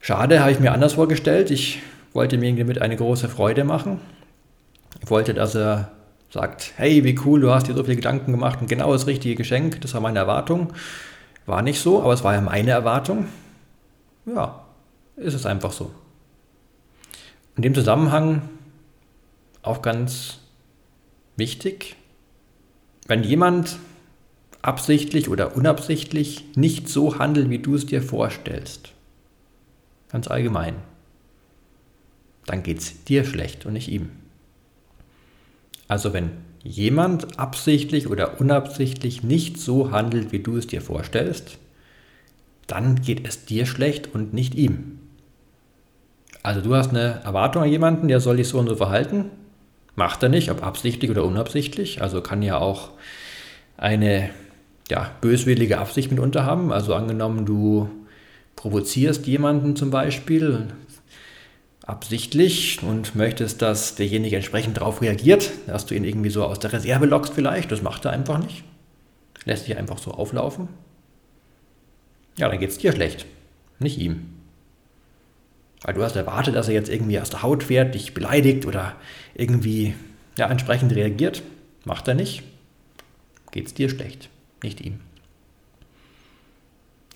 schade, 0.00 0.40
habe 0.40 0.52
ich 0.52 0.60
mir 0.60 0.72
anders 0.72 0.94
vorgestellt, 0.94 1.50
ich 1.50 1.80
wollte 2.12 2.38
mir 2.38 2.54
damit 2.54 2.80
eine 2.80 2.96
große 2.96 3.28
Freude 3.28 3.64
machen. 3.64 4.00
Ich 5.02 5.10
wollte, 5.10 5.34
dass 5.34 5.54
er 5.54 5.92
sagt, 6.30 6.72
hey, 6.76 7.04
wie 7.04 7.18
cool, 7.24 7.40
du 7.40 7.50
hast 7.50 7.66
dir 7.66 7.74
so 7.74 7.84
viele 7.84 7.96
Gedanken 7.96 8.32
gemacht, 8.32 8.60
ein 8.60 8.66
genau 8.66 8.92
das 8.92 9.06
richtige 9.06 9.34
Geschenk, 9.34 9.80
das 9.80 9.94
war 9.94 10.00
meine 10.00 10.18
Erwartung. 10.18 10.72
War 11.46 11.62
nicht 11.62 11.80
so, 11.80 12.02
aber 12.02 12.12
es 12.12 12.22
war 12.22 12.34
ja 12.34 12.40
meine 12.40 12.70
Erwartung. 12.70 13.26
Ja, 14.26 14.64
ist 15.16 15.34
es 15.34 15.46
einfach 15.46 15.72
so. 15.72 15.90
In 17.56 17.62
dem 17.62 17.74
Zusammenhang 17.74 18.48
auch 19.62 19.82
ganz 19.82 20.38
wichtig, 21.36 21.96
wenn 23.06 23.24
jemand 23.24 23.78
absichtlich 24.62 25.28
oder 25.28 25.56
unabsichtlich 25.56 26.44
nicht 26.54 26.88
so 26.88 27.18
handelt, 27.18 27.50
wie 27.50 27.58
du 27.58 27.74
es 27.74 27.86
dir 27.86 28.02
vorstellst, 28.02 28.92
ganz 30.10 30.28
allgemein, 30.28 30.76
dann 32.46 32.62
geht 32.62 32.78
es 32.78 33.04
dir 33.04 33.24
schlecht 33.24 33.66
und 33.66 33.72
nicht 33.72 33.88
ihm. 33.88 34.19
Also 35.90 36.12
wenn 36.12 36.30
jemand 36.62 37.40
absichtlich 37.40 38.08
oder 38.08 38.40
unabsichtlich 38.40 39.24
nicht 39.24 39.58
so 39.58 39.90
handelt, 39.90 40.30
wie 40.30 40.38
du 40.38 40.56
es 40.56 40.68
dir 40.68 40.80
vorstellst, 40.80 41.58
dann 42.68 43.02
geht 43.02 43.26
es 43.26 43.44
dir 43.44 43.66
schlecht 43.66 44.14
und 44.14 44.32
nicht 44.32 44.54
ihm. 44.54 45.00
Also 46.44 46.60
du 46.60 46.76
hast 46.76 46.90
eine 46.90 47.20
Erwartung 47.24 47.64
an 47.64 47.68
jemanden, 47.68 48.06
der 48.06 48.20
soll 48.20 48.36
sich 48.36 48.46
so 48.46 48.60
und 48.60 48.68
so 48.68 48.76
verhalten, 48.76 49.30
macht 49.96 50.22
er 50.22 50.28
nicht, 50.28 50.52
ob 50.52 50.64
absichtlich 50.64 51.10
oder 51.10 51.24
unabsichtlich. 51.24 52.00
Also 52.00 52.20
kann 52.20 52.40
ja 52.40 52.58
auch 52.58 52.90
eine 53.76 54.30
ja, 54.88 55.10
böswillige 55.20 55.78
Absicht 55.78 56.12
mitunter 56.12 56.44
haben. 56.44 56.70
Also 56.72 56.94
angenommen, 56.94 57.46
du 57.46 57.90
provozierst 58.54 59.26
jemanden 59.26 59.74
zum 59.74 59.90
Beispiel, 59.90 60.68
absichtlich 61.86 62.82
und 62.82 63.14
möchtest, 63.14 63.62
dass 63.62 63.94
derjenige 63.94 64.36
entsprechend 64.36 64.76
darauf 64.76 65.00
reagiert, 65.00 65.50
dass 65.66 65.86
du 65.86 65.94
ihn 65.94 66.04
irgendwie 66.04 66.30
so 66.30 66.44
aus 66.44 66.58
der 66.58 66.72
Reserve 66.72 67.06
lockst 67.06 67.32
vielleicht, 67.32 67.72
das 67.72 67.82
macht 67.82 68.04
er 68.04 68.12
einfach 68.12 68.38
nicht. 68.38 68.64
Lässt 69.44 69.64
sich 69.64 69.76
einfach 69.76 69.98
so 69.98 70.12
auflaufen. 70.12 70.68
Ja, 72.36 72.48
dann 72.48 72.60
geht 72.60 72.70
es 72.70 72.78
dir 72.78 72.92
schlecht, 72.92 73.26
nicht 73.78 73.98
ihm. 73.98 74.34
Weil 75.82 75.94
du 75.94 76.02
hast 76.02 76.16
erwartet, 76.16 76.54
dass 76.54 76.68
er 76.68 76.74
jetzt 76.74 76.90
irgendwie 76.90 77.18
aus 77.18 77.30
der 77.30 77.42
Haut 77.42 77.62
fährt, 77.64 77.94
dich 77.94 78.12
beleidigt 78.12 78.66
oder 78.66 78.96
irgendwie 79.34 79.94
ja, 80.36 80.48
entsprechend 80.48 80.94
reagiert. 80.94 81.42
Macht 81.84 82.06
er 82.06 82.14
nicht. 82.14 82.42
Geht 83.50 83.66
es 83.66 83.74
dir 83.74 83.88
schlecht, 83.88 84.28
nicht 84.62 84.80
ihm. 84.80 85.00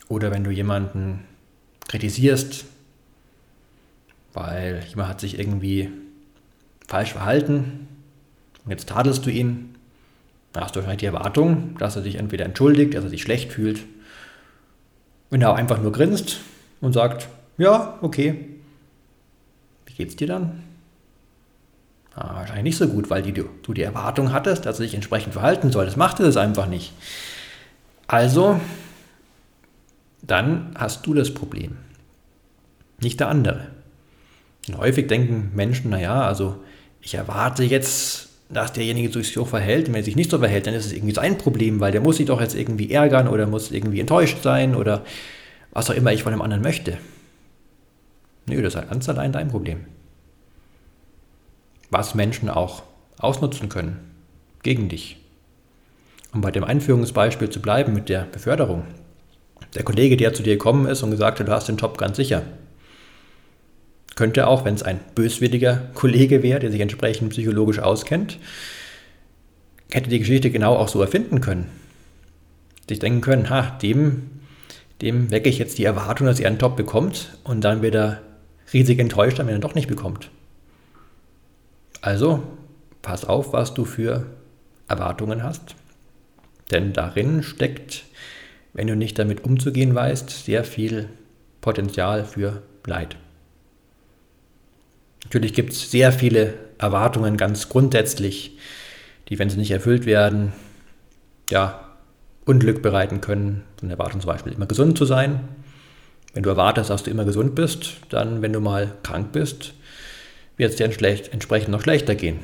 Oder 0.07 0.31
wenn 0.31 0.43
du 0.43 0.51
jemanden 0.51 1.23
kritisierst, 1.87 2.65
weil 4.35 4.83
jemand 4.89 5.09
hat 5.09 5.19
sich 5.21 5.39
irgendwie 5.39 5.89
falsch 6.87 7.13
verhalten 7.13 7.87
und 8.65 8.71
jetzt 8.71 8.89
tadelst 8.89 9.25
du 9.25 9.31
ihn, 9.31 9.75
dann 10.53 10.63
hast 10.63 10.75
du 10.75 10.79
wahrscheinlich 10.79 10.99
die 10.99 11.07
Erwartung, 11.07 11.75
dass 11.79 11.95
er 11.95 12.03
sich 12.03 12.15
entweder 12.15 12.45
entschuldigt, 12.45 12.93
dass 12.93 13.03
er 13.03 13.09
sich 13.09 13.21
schlecht 13.21 13.51
fühlt, 13.51 13.81
wenn 15.29 15.41
er 15.41 15.55
einfach 15.55 15.81
nur 15.81 15.91
grinst 15.91 16.39
und 16.81 16.93
sagt, 16.93 17.27
ja, 17.57 17.97
okay, 18.01 18.49
wie 19.85 19.93
geht's 19.93 20.15
dir 20.15 20.27
dann? 20.27 20.63
Ah, 22.13 22.35
wahrscheinlich 22.35 22.63
nicht 22.63 22.77
so 22.77 22.87
gut, 22.87 23.09
weil 23.09 23.21
die, 23.21 23.33
du 23.33 23.73
die 23.73 23.81
Erwartung 23.81 24.31
hattest, 24.31 24.65
dass 24.65 24.79
er 24.79 24.85
sich 24.85 24.93
entsprechend 24.93 25.33
verhalten 25.33 25.71
soll. 25.71 25.85
Das 25.85 25.97
macht 25.97 26.19
er 26.19 26.25
das 26.25 26.37
einfach 26.37 26.67
nicht. 26.67 26.93
Also, 28.07 28.59
dann 30.21 30.73
hast 30.75 31.05
du 31.05 31.13
das 31.13 31.33
Problem, 31.33 31.77
nicht 33.01 33.19
der 33.19 33.29
andere. 33.29 33.74
Und 34.67 34.77
häufig 34.77 35.07
denken 35.07 35.51
Menschen, 35.53 35.91
naja, 35.91 36.21
also 36.25 36.57
ich 37.01 37.13
erwarte 37.13 37.63
jetzt, 37.63 38.29
dass 38.49 38.73
derjenige 38.73 39.11
sich 39.11 39.33
so 39.33 39.45
verhält. 39.45 39.87
Und 39.87 39.93
wenn 39.93 40.01
er 40.01 40.05
sich 40.05 40.15
nicht 40.15 40.31
so 40.31 40.39
verhält, 40.39 40.67
dann 40.67 40.73
ist 40.73 40.85
es 40.85 40.93
irgendwie 40.93 41.13
sein 41.13 41.37
Problem, 41.37 41.79
weil 41.79 41.91
der 41.91 42.01
muss 42.01 42.17
sich 42.17 42.25
doch 42.25 42.41
jetzt 42.41 42.55
irgendwie 42.55 42.91
ärgern 42.91 43.27
oder 43.27 43.47
muss 43.47 43.71
irgendwie 43.71 43.99
enttäuscht 43.99 44.41
sein 44.41 44.75
oder 44.75 45.03
was 45.71 45.89
auch 45.89 45.95
immer 45.95 46.13
ich 46.13 46.23
von 46.23 46.31
dem 46.31 46.41
anderen 46.41 46.63
möchte. 46.63 46.97
Nö, 48.47 48.61
das 48.61 48.75
ist 48.75 48.89
ganz 48.89 49.09
allein 49.09 49.31
dein 49.31 49.49
Problem. 49.49 49.85
Was 51.89 52.15
Menschen 52.15 52.49
auch 52.49 52.83
ausnutzen 53.17 53.69
können 53.69 53.99
gegen 54.63 54.89
dich. 54.89 55.17
Um 56.33 56.41
bei 56.41 56.51
dem 56.51 56.63
Einführungsbeispiel 56.63 57.49
zu 57.49 57.61
bleiben 57.61 57.93
mit 57.93 58.09
der 58.09 58.23
Beförderung. 58.23 58.83
Der 59.73 59.83
Kollege, 59.83 60.17
der 60.17 60.33
zu 60.33 60.43
dir 60.43 60.53
gekommen 60.53 60.85
ist 60.85 61.01
und 61.01 61.11
gesagt 61.11 61.39
hat, 61.39 61.47
du 61.47 61.51
hast 61.51 61.67
den 61.67 61.77
Job 61.77 61.97
ganz 61.97 62.17
sicher, 62.17 62.43
könnte 64.15 64.47
auch, 64.47 64.65
wenn 64.65 64.75
es 64.75 64.83
ein 64.83 64.99
böswilliger 65.13 65.89
Kollege 65.93 66.41
wäre, 66.41 66.59
der 66.59 66.71
sich 66.71 66.81
entsprechend 66.81 67.29
psychologisch 67.29 67.79
auskennt, 67.79 68.39
hätte 69.91 70.09
die 70.09 70.19
Geschichte 70.19 70.51
genau 70.51 70.75
auch 70.75 70.87
so 70.87 71.01
erfinden 71.01 71.41
können. 71.41 71.69
Sich 72.87 72.99
denken 72.99 73.21
können, 73.21 73.49
ha, 73.49 73.77
dem, 73.81 74.29
dem 75.01 75.31
wecke 75.31 75.49
ich 75.49 75.57
jetzt 75.57 75.77
die 75.77 75.85
Erwartung, 75.85 76.27
dass 76.27 76.39
er 76.39 76.47
einen 76.47 76.59
Top 76.59 76.75
bekommt 76.75 77.37
und 77.43 77.61
dann 77.61 77.81
wird 77.81 77.95
er 77.95 78.21
riesig 78.73 78.99
enttäuscht, 78.99 79.37
wenn 79.39 79.49
er 79.49 79.55
ihn 79.55 79.61
doch 79.61 79.75
nicht 79.75 79.87
bekommt. 79.87 80.29
Also, 82.01 82.43
pass 83.01 83.25
auf, 83.25 83.53
was 83.53 83.73
du 83.73 83.85
für 83.85 84.25
Erwartungen 84.87 85.43
hast. 85.43 85.75
Denn 86.71 86.93
darin 86.93 87.43
steckt, 87.43 88.05
wenn 88.73 88.87
du 88.87 88.95
nicht 88.95 89.17
damit 89.19 89.43
umzugehen 89.43 89.93
weißt, 89.93 90.29
sehr 90.29 90.63
viel 90.63 91.09
Potenzial 91.61 92.25
für 92.25 92.61
Leid. 92.85 93.17
Natürlich 95.25 95.53
gibt 95.53 95.73
es 95.73 95.91
sehr 95.91 96.11
viele 96.11 96.53
Erwartungen 96.77 97.35
ganz 97.35 97.69
grundsätzlich, 97.69 98.57
die, 99.27 99.37
wenn 99.37 99.49
sie 99.49 99.57
nicht 99.57 99.71
erfüllt 99.71 100.05
werden, 100.05 100.53
ja, 101.49 101.81
Unglück 102.45 102.81
bereiten 102.81 103.21
können. 103.21 103.63
So 103.79 103.85
eine 103.85 103.93
Erwartung 103.93 104.21
zum 104.21 104.29
Beispiel, 104.29 104.53
immer 104.53 104.67
gesund 104.67 104.97
zu 104.97 105.05
sein. 105.05 105.39
Wenn 106.33 106.43
du 106.43 106.49
erwartest, 106.49 106.89
dass 106.89 107.03
du 107.03 107.11
immer 107.11 107.25
gesund 107.25 107.55
bist, 107.55 107.97
dann, 108.09 108.41
wenn 108.41 108.53
du 108.53 108.59
mal 108.59 108.93
krank 109.03 109.31
bist, 109.31 109.73
wird 110.57 110.71
es 110.71 110.75
dir 110.77 110.85
entsprechend 110.85 111.69
noch 111.69 111.81
schlechter 111.81 112.15
gehen. 112.15 112.39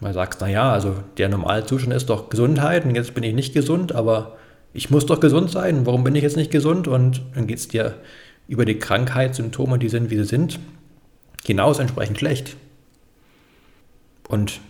Du 0.00 0.10
sagst, 0.12 0.40
naja, 0.40 0.72
also 0.72 0.94
der 1.18 1.28
normale 1.28 1.66
Zustand 1.66 1.92
ist 1.92 2.08
doch 2.08 2.30
Gesundheit 2.30 2.84
und 2.84 2.94
jetzt 2.94 3.14
bin 3.14 3.24
ich 3.24 3.34
nicht 3.34 3.52
gesund, 3.52 3.92
aber 3.92 4.36
ich 4.72 4.88
muss 4.88 5.04
doch 5.04 5.20
gesund 5.20 5.50
sein. 5.50 5.84
Warum 5.84 6.04
bin 6.04 6.14
ich 6.14 6.22
jetzt 6.22 6.36
nicht 6.36 6.50
gesund? 6.50 6.88
Und 6.88 7.22
dann 7.34 7.46
geht 7.46 7.58
es 7.58 7.68
dir 7.68 7.96
über 8.48 8.64
die 8.64 8.78
Krankheitssymptome, 8.78 9.78
die 9.78 9.88
sind, 9.88 10.10
wie 10.10 10.16
sie 10.16 10.24
sind, 10.24 10.58
hinaus 11.44 11.78
entsprechend 11.78 12.18
schlecht. 12.18 12.56
Und 14.28 14.60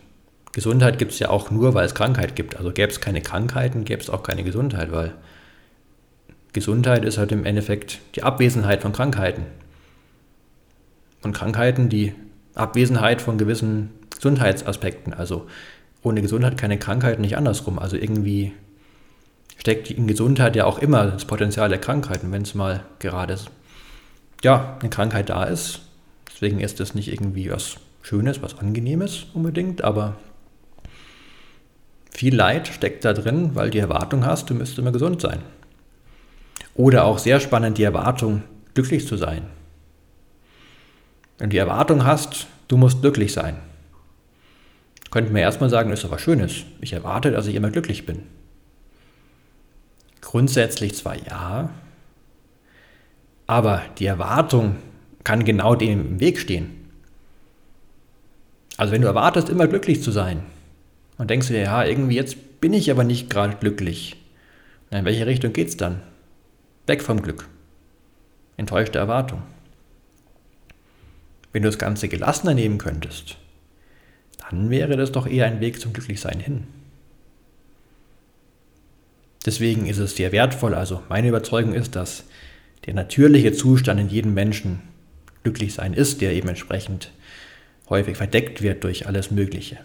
Gesundheit 0.53 0.99
gibt 0.99 1.13
es 1.13 1.19
ja 1.19 1.31
auch 1.31 1.51
nur, 1.51 1.75
weil 1.75 1.87
es 1.87 1.95
Krankheit 1.95 2.35
gibt. 2.35 2.57
Also 2.57 2.73
gäbe 2.73 2.91
es 2.91 3.01
keine 3.01 3.21
Krankheiten, 3.21 3.85
gäbe 3.85 4.03
es 4.03 4.11
auch 4.11 4.23
keine 4.23 4.43
Gesundheit, 4.43 4.91
weil 4.91 5.13
Gesundheit 6.53 7.05
ist 7.05 7.19
halt 7.19 7.31
im 7.33 7.45
Endeffekt 7.45 8.01
die 8.17 8.23
Abwesenheit 8.23 8.83
von 8.83 8.93
Krankheiten. 8.93 9.45
Und 11.23 11.35
Krankheiten 11.35 11.89
die 11.89 12.15
Abwesenheit 12.55 13.23
von 13.23 13.39
gewissen 13.39 13.91
Gesundheitsaspekten. 14.11 15.13
Also 15.13 15.47
ohne 16.03 16.23
Gesundheit 16.23 16.57
keine 16.57 16.79
Krankheit, 16.79 17.21
nicht 17.21 17.37
andersrum. 17.37 17.79
Also 17.79 17.97
irgendwie 17.97 18.53
steckt 19.59 19.91
in 19.91 20.07
Gesundheit 20.07 20.57
ja 20.57 20.65
auch 20.65 20.79
immer 20.79 21.07
das 21.07 21.27
Potenzial 21.27 21.69
der 21.69 21.79
Krankheiten, 21.79 22.33
wenn 22.33 22.43
es 22.43 22.55
mal 22.55 22.83
gerade 22.99 23.37
ja, 24.43 24.79
eine 24.81 24.91
Krankheit 24.91 25.29
da 25.29 25.45
ist, 25.45 25.83
Deswegen 26.41 26.61
ist 26.61 26.81
das 26.81 26.95
nicht 26.95 27.13
irgendwie 27.13 27.51
was 27.51 27.77
Schönes, 28.01 28.41
was 28.41 28.59
Angenehmes 28.59 29.27
unbedingt, 29.35 29.85
aber 29.85 30.17
viel 32.11 32.35
Leid 32.35 32.69
steckt 32.69 33.05
da 33.05 33.13
drin, 33.13 33.55
weil 33.55 33.69
die 33.69 33.79
Erwartung 33.79 34.25
hast, 34.25 34.49
du 34.49 34.55
müsstest 34.55 34.79
immer 34.79 34.91
gesund 34.91 35.21
sein. 35.21 35.41
Oder 36.75 37.05
auch 37.05 37.19
sehr 37.19 37.41
spannend 37.41 37.77
die 37.77 37.83
Erwartung, 37.83 38.43
glücklich 38.73 39.07
zu 39.07 39.19
sein. 39.19 39.43
Wenn 41.37 41.51
du 41.51 41.55
die 41.55 41.59
Erwartung 41.59 42.07
hast, 42.07 42.47
du 42.69 42.79
musst 42.79 43.03
glücklich 43.03 43.35
sein, 43.35 43.57
könnten 45.11 45.35
wir 45.35 45.43
erstmal 45.43 45.69
sagen, 45.69 45.91
das 45.91 45.99
ist 45.99 46.05
doch 46.05 46.13
was 46.13 46.23
Schönes. 46.23 46.65
Ich 46.81 46.95
erwarte, 46.95 47.33
dass 47.33 47.49
ich 47.49 47.55
immer 47.55 47.71
glücklich 47.71 48.07
bin. 48.07 48.23
Grundsätzlich 50.23 50.95
zwar 50.95 51.17
ja, 51.19 51.69
aber 53.47 53.83
die 53.99 54.07
Erwartung 54.07 54.77
kann 55.25 55.45
genau 55.45 55.75
dem 55.75 56.01
im 56.01 56.21
Weg 56.21 56.39
stehen. 56.39 56.71
Also 58.77 58.93
wenn 58.93 59.03
du 59.03 59.09
erwartest, 59.09 59.49
immer 59.49 59.67
glücklich 59.67 60.03
zu 60.03 60.11
sein 60.11 60.43
und 61.19 61.29
denkst 61.31 61.49
dir, 61.49 61.61
ja, 61.61 61.85
irgendwie 61.85 62.17
jetzt 62.17 62.61
bin 62.61 62.73
ich 62.73 62.91
aber 62.91 63.05
nicht 63.05 63.29
gerade 63.29 63.57
glücklich, 63.57 64.17
in 64.91 65.05
welche 65.05 65.27
Richtung 65.27 65.53
geht 65.53 65.69
es 65.69 65.77
dann? 65.77 66.01
Weg 66.87 67.03
vom 67.03 67.23
Glück. 67.23 67.47
Enttäuschte 68.57 68.99
Erwartung. 68.99 69.43
Wenn 71.53 71.63
du 71.63 71.69
das 71.69 71.79
Ganze 71.79 72.09
gelassener 72.09 72.55
nehmen 72.55 72.79
könntest, 72.79 73.37
dann 74.39 74.71
wäre 74.71 74.97
das 74.97 75.13
doch 75.13 75.27
eher 75.27 75.47
ein 75.47 75.61
Weg 75.61 75.81
zum 75.81 75.93
Glücklichsein 75.93 76.41
hin. 76.41 76.67
Deswegen 79.47 79.87
ist 79.87 79.99
es 79.99 80.17
sehr 80.17 80.33
wertvoll, 80.33 80.75
also 80.75 81.03
meine 81.09 81.29
Überzeugung 81.29 81.73
ist, 81.73 81.97
dass 81.97 82.25
der 82.87 82.95
natürliche 82.95 83.53
Zustand 83.53 84.01
in 84.01 84.09
jedem 84.09 84.35
Menschen 84.35 84.81
glücklich 85.43 85.75
sein 85.75 85.95
ist, 85.95 86.21
der 86.21 86.33
eben 86.33 86.49
entsprechend 86.49 87.11
häufig 87.89 88.17
verdeckt 88.17 88.63
wird 88.63 88.85
durch 88.85 89.07
alles 89.07 89.31
Mögliche. 89.31 89.79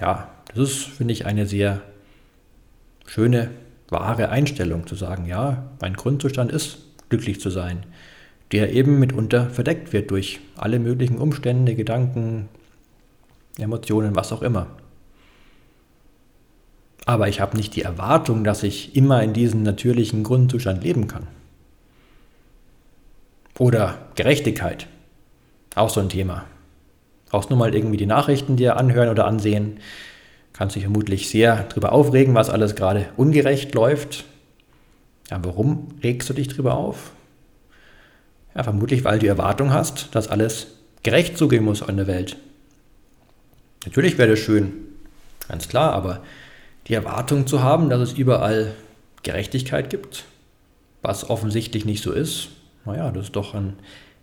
Ja, 0.00 0.30
das 0.48 0.58
ist, 0.58 0.84
finde 0.84 1.12
ich, 1.12 1.26
eine 1.26 1.46
sehr 1.46 1.82
schöne, 3.06 3.50
wahre 3.88 4.30
Einstellung 4.30 4.86
zu 4.86 4.94
sagen, 4.94 5.26
ja, 5.26 5.70
mein 5.80 5.94
Grundzustand 5.94 6.50
ist, 6.50 6.78
glücklich 7.08 7.40
zu 7.40 7.50
sein 7.50 7.84
der 8.52 8.72
eben 8.72 8.98
mitunter 8.98 9.48
verdeckt 9.48 9.92
wird 9.92 10.10
durch 10.10 10.40
alle 10.56 10.78
möglichen 10.78 11.18
Umstände, 11.18 11.74
Gedanken, 11.74 12.48
Emotionen, 13.58 14.14
was 14.14 14.32
auch 14.32 14.42
immer. 14.42 14.66
Aber 17.06 17.28
ich 17.28 17.40
habe 17.40 17.56
nicht 17.56 17.74
die 17.74 17.82
Erwartung, 17.82 18.44
dass 18.44 18.62
ich 18.62 18.94
immer 18.94 19.22
in 19.22 19.32
diesem 19.32 19.62
natürlichen 19.62 20.22
Grundzustand 20.22 20.84
leben 20.84 21.08
kann. 21.08 21.26
Oder 23.58 23.98
Gerechtigkeit, 24.14 24.86
auch 25.74 25.90
so 25.90 26.00
ein 26.00 26.08
Thema. 26.08 26.44
Brauchst 27.28 27.50
nur 27.50 27.58
mal 27.58 27.74
irgendwie 27.74 27.96
die 27.96 28.06
Nachrichten 28.06 28.56
dir 28.56 28.76
anhören 28.76 29.08
oder 29.08 29.26
ansehen. 29.26 29.80
Kannst 30.52 30.76
dich 30.76 30.82
vermutlich 30.84 31.30
sehr 31.30 31.64
darüber 31.68 31.92
aufregen, 31.92 32.34
was 32.34 32.50
alles 32.50 32.74
gerade 32.74 33.08
ungerecht 33.16 33.74
läuft. 33.74 34.24
Ja, 35.30 35.42
warum 35.42 35.88
regst 36.02 36.28
du 36.28 36.34
dich 36.34 36.48
darüber 36.48 36.74
auf? 36.74 37.12
Ja, 38.54 38.64
vermutlich, 38.64 39.04
weil 39.04 39.14
du 39.14 39.20
die 39.20 39.28
Erwartung 39.28 39.72
hast, 39.72 40.14
dass 40.14 40.28
alles 40.28 40.66
gerecht 41.02 41.38
zugehen 41.38 41.64
muss 41.64 41.82
an 41.82 41.96
der 41.96 42.06
Welt. 42.06 42.36
Natürlich 43.86 44.18
wäre 44.18 44.30
das 44.30 44.38
schön, 44.38 44.72
ganz 45.48 45.68
klar, 45.68 45.92
aber 45.92 46.22
die 46.86 46.94
Erwartung 46.94 47.46
zu 47.46 47.62
haben, 47.62 47.88
dass 47.88 48.00
es 48.00 48.12
überall 48.12 48.74
Gerechtigkeit 49.22 49.90
gibt, 49.90 50.24
was 51.00 51.30
offensichtlich 51.30 51.84
nicht 51.84 52.02
so 52.02 52.12
ist, 52.12 52.50
naja, 52.84 53.10
das 53.10 53.26
ist 53.26 53.36
doch 53.36 53.54
ein 53.54 53.74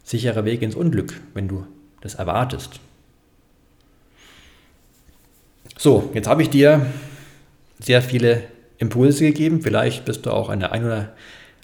sicherer 0.04 0.46
Weg 0.46 0.62
ins 0.62 0.76
Unglück, 0.76 1.20
wenn 1.34 1.48
du 1.48 1.66
das 2.02 2.16
erwartest. 2.16 2.80
So, 5.78 6.10
jetzt 6.14 6.28
habe 6.28 6.42
ich 6.42 6.50
dir 6.50 6.86
sehr 7.80 8.02
viele 8.02 8.44
Impulse 8.80 9.26
gegeben. 9.26 9.62
Vielleicht 9.62 10.06
bist 10.06 10.26
du 10.26 10.32
auch 10.32 10.50
an 10.50 10.60
der 10.60 10.72
einen 10.72 10.86
oder 10.86 11.14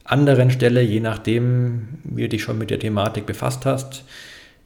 anderen 0.03 0.51
Stelle, 0.51 0.81
je 0.81 0.99
nachdem, 0.99 1.99
wie 2.03 2.23
du 2.23 2.29
dich 2.29 2.43
schon 2.43 2.57
mit 2.57 2.69
der 2.69 2.79
Thematik 2.79 3.25
befasst 3.25 3.65
hast, 3.65 4.05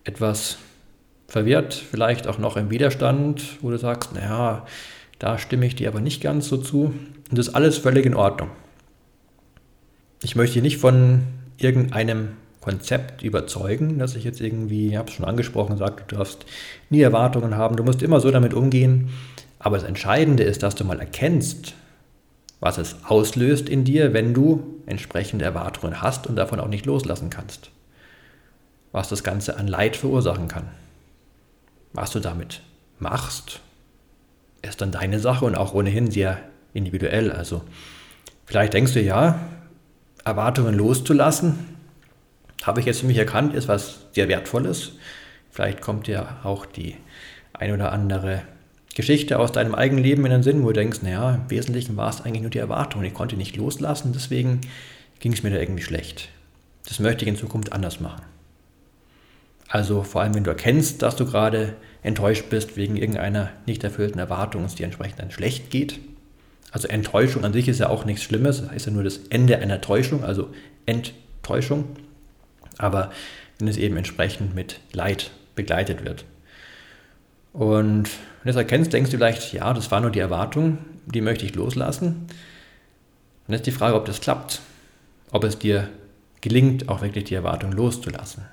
etwas 0.04 0.58
verwirrt, 1.28 1.74
vielleicht 1.74 2.28
auch 2.28 2.38
noch 2.38 2.58
im 2.58 2.70
Widerstand, 2.70 3.44
wo 3.62 3.70
du 3.70 3.78
sagst, 3.78 4.14
naja, 4.14 4.66
da 5.20 5.38
stimme 5.38 5.66
ich 5.66 5.76
dir 5.76 5.88
aber 5.88 6.02
nicht 6.02 6.22
ganz 6.22 6.48
so 6.48 6.58
zu. 6.58 6.94
Und 7.30 7.38
das 7.38 7.48
ist 7.48 7.56
alles 7.56 7.78
völlig 7.78 8.06
in 8.06 8.16
Ordnung. 8.16 8.50
Ich 10.22 10.36
möchte 10.36 10.62
nicht 10.62 10.78
von 10.78 11.24
irgendeinem 11.62 12.30
Konzept 12.62 13.24
überzeugen, 13.24 14.00
dass 14.00 14.16
ich 14.16 14.24
jetzt 14.24 14.42
irgendwie, 14.42 14.90
ich 14.90 14.96
habe 14.96 15.10
es 15.10 15.16
schon 15.16 15.26
angesprochen, 15.26 15.78
sage, 15.78 16.04
du 16.08 16.16
darfst 16.16 16.46
nie 16.90 17.02
Erwartungen 17.02 17.56
haben, 17.56 17.76
du 17.76 17.84
musst 17.84 18.02
immer 18.02 18.20
so 18.20 18.32
damit 18.32 18.54
umgehen. 18.54 19.10
Aber 19.60 19.78
das 19.78 19.86
Entscheidende 19.86 20.44
ist, 20.44 20.64
dass 20.64 20.76
du 20.76 20.84
mal 20.86 21.00
erkennst, 21.00 21.74
was 22.60 22.78
es 22.78 22.98
auslöst 23.06 23.70
in 23.70 23.86
dir, 23.86 24.14
wenn 24.14 24.34
du 24.34 24.82
entsprechende 24.86 25.46
Erwartungen 25.46 26.02
hast 26.02 26.28
und 26.28 26.36
davon 26.36 26.60
auch 26.60 26.68
nicht 26.68 26.86
loslassen 26.86 27.30
kannst. 27.30 27.72
Was 28.92 29.10
das 29.10 29.24
Ganze 29.24 29.58
an 29.58 29.68
Leid 29.68 29.96
verursachen 29.96 30.48
kann. 30.48 30.68
Was 31.94 32.12
du 32.12 32.20
damit 32.20 32.62
machst, 33.00 33.62
ist 34.62 34.82
dann 34.82 34.92
deine 34.92 35.20
Sache 35.20 35.46
und 35.46 35.56
auch 35.56 35.74
ohnehin 35.74 36.12
sehr 36.12 36.40
individuell. 36.74 37.32
Also 37.32 37.62
vielleicht 38.46 38.74
denkst 38.74 38.94
du 38.94 39.02
ja, 39.02 39.40
Erwartungen 40.26 40.76
loszulassen, 40.76 41.78
habe 42.64 42.80
ich 42.80 42.86
jetzt 42.86 43.02
für 43.02 43.08
mich 43.08 43.18
erkannt, 43.18 43.54
ist 43.54 43.68
was 43.68 44.08
sehr 44.12 44.28
Wertvolles. 44.28 44.94
Vielleicht 45.52 45.82
kommt 45.82 46.08
dir 46.08 46.38
auch 46.44 46.66
die 46.66 46.96
ein 47.54 47.74
oder 47.74 47.92
andere 47.92 48.42
Geschichte 48.96 49.40
aus 49.40 49.52
deinem 49.52 49.76
eigenen 49.76 50.04
Leben 50.04 50.26
in 50.26 50.32
den 50.32 50.44
Sinn, 50.44 50.64
wo 50.64 50.68
du 50.68 50.74
denkst, 50.74 51.02
naja, 51.02 51.36
im 51.36 51.50
Wesentlichen 51.50 51.96
war 51.96 52.10
es 52.10 52.22
eigentlich 52.22 52.42
nur 52.42 52.52
die 52.52 52.60
Erwartung. 52.60 53.04
Ich 53.04 53.14
konnte 53.14 53.38
nicht 53.38 53.56
loslassen, 53.56 54.12
deswegen 54.14 54.62
ging 55.20 55.34
es 55.34 55.44
mir 55.44 55.52
da 55.52 55.58
irgendwie 55.58 55.84
schlecht. 55.84 56.30
Das 56.88 57.00
möchte 57.00 57.24
ich 57.24 57.30
in 57.30 57.38
Zukunft 57.38 57.72
anders 57.72 58.00
machen. 58.00 58.24
Also 59.68 60.04
vor 60.04 60.22
allem, 60.22 60.34
wenn 60.34 60.44
du 60.44 60.50
erkennst, 60.50 61.02
dass 61.02 61.16
du 61.16 61.26
gerade 61.26 61.76
enttäuscht 62.02 62.50
bist 62.50 62.76
wegen 62.76 62.98
irgendeiner 62.98 63.52
nicht 63.68 63.84
erfüllten 63.84 64.20
Erwartung 64.20 64.62
und 64.62 64.68
es 64.68 64.76
dir 64.76 64.86
entsprechend 64.86 65.20
dann 65.20 65.32
schlecht 65.32 65.70
geht. 65.70 66.00
Also 66.72 66.88
Enttäuschung 66.88 67.44
an 67.44 67.54
sich 67.54 67.68
ist 67.68 67.80
ja 67.80 67.90
auch 67.90 68.06
nichts 68.06 68.24
Schlimmes, 68.24 68.62
das 68.62 68.72
ist 68.74 68.86
ja 68.86 68.92
nur 68.92 69.04
das 69.04 69.20
Ende 69.30 69.58
einer 69.58 69.82
Täuschung, 69.82 70.24
also 70.24 70.50
Enttäuschung. 70.86 71.86
Aber 72.78 73.12
wenn 73.58 73.68
es 73.68 73.78
eben 73.78 73.98
entsprechend 73.98 74.56
mit 74.56 74.80
Leid 74.94 75.32
begleitet 75.56 76.06
wird. 76.06 76.26
Und 77.54 78.04
wenn 78.04 78.44
du 78.44 78.48
das 78.48 78.56
erkennst, 78.56 78.94
denkst 78.94 79.12
du 79.12 79.18
vielleicht, 79.18 79.54
ja, 79.54 79.74
das 79.74 79.92
war 79.92 80.00
nur 80.00 80.12
die 80.12 80.20
Erwartung, 80.20 80.78
die 81.06 81.22
möchte 81.22 81.46
ich 81.46 81.56
loslassen. 81.56 82.28
Dann 83.48 83.56
ist 83.56 83.66
die 83.66 83.72
Frage, 83.72 83.96
ob 83.96 84.06
das 84.06 84.22
klappt. 84.22 84.62
Ob 85.32 85.44
es 85.44 85.60
dir 85.60 85.90
gelingt, 86.42 86.90
auch 86.90 87.02
wirklich 87.02 87.26
die 87.26 87.36
Erwartung 87.36 87.72
loszulassen. 87.72 88.46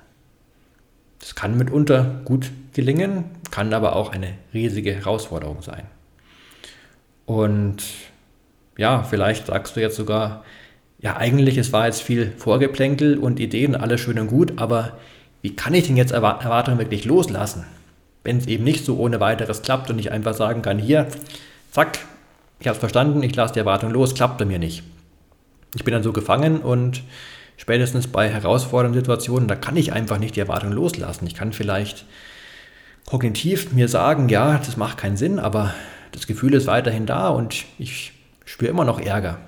Das 1.19 1.35
kann 1.35 1.57
mitunter 1.57 2.21
gut 2.25 2.51
gelingen, 2.73 3.25
kann 3.49 3.73
aber 3.73 3.95
auch 3.95 4.11
eine 4.11 4.33
riesige 4.53 4.93
Herausforderung 4.93 5.61
sein. 5.61 5.87
Und 7.27 7.83
ja, 8.75 9.03
vielleicht 9.03 9.45
sagst 9.45 9.75
du 9.75 9.81
jetzt 9.81 9.97
sogar, 9.97 10.43
ja, 10.99 11.15
eigentlich, 11.15 11.59
es 11.59 11.71
war 11.71 11.85
jetzt 11.85 12.01
viel 12.01 12.33
Vorgeplänkel 12.37 13.19
und 13.19 13.39
Ideen, 13.39 13.75
alles 13.75 14.01
schön 14.01 14.17
und 14.17 14.27
gut, 14.27 14.53
aber 14.55 14.97
wie 15.43 15.55
kann 15.55 15.75
ich 15.75 15.85
denn 15.85 15.97
jetzt 15.97 16.11
Erwartungen 16.11 16.79
wirklich 16.79 17.05
loslassen? 17.05 17.65
wenn 18.27 18.39
es 18.39 18.47
eben 18.47 18.65
nicht 18.65 18.83
so 18.83 18.97
ohne 18.97 19.21
weiteres 19.21 19.61
klappt 19.61 19.89
und 19.89 19.99
ich 19.99 20.11
einfach 20.11 20.33
sagen 20.33 20.61
kann, 20.61 20.79
hier, 20.79 21.07
zack, 21.71 21.99
ich 22.59 22.67
habe 22.67 22.75
es 22.75 22.79
verstanden, 22.79 23.23
ich 23.23 23.33
lasse 23.33 23.53
die 23.53 23.59
Erwartung 23.59 23.89
los, 23.91 24.15
klappt 24.15 24.37
bei 24.37 24.43
mir 24.43 24.59
nicht. 24.59 24.83
Ich 25.75 25.85
bin 25.85 25.93
dann 25.93 26.03
so 26.03 26.11
gefangen 26.11 26.59
und 26.59 27.03
spätestens 27.55 28.07
bei 28.07 28.27
herausfordernden 28.27 28.99
Situationen, 28.99 29.47
da 29.47 29.55
kann 29.55 29.77
ich 29.77 29.93
einfach 29.93 30.19
nicht 30.19 30.35
die 30.35 30.41
Erwartung 30.41 30.73
loslassen. 30.73 31.25
Ich 31.25 31.35
kann 31.35 31.53
vielleicht 31.53 32.03
kognitiv 33.05 33.71
mir 33.71 33.87
sagen, 33.87 34.27
ja, 34.27 34.57
das 34.57 34.75
macht 34.75 34.97
keinen 34.97 35.15
Sinn, 35.15 35.39
aber 35.39 35.73
das 36.11 36.27
Gefühl 36.27 36.53
ist 36.53 36.67
weiterhin 36.67 37.05
da 37.05 37.29
und 37.29 37.65
ich 37.77 38.13
spüre 38.45 38.71
immer 38.71 38.85
noch 38.85 38.99
Ärger. 38.99 39.39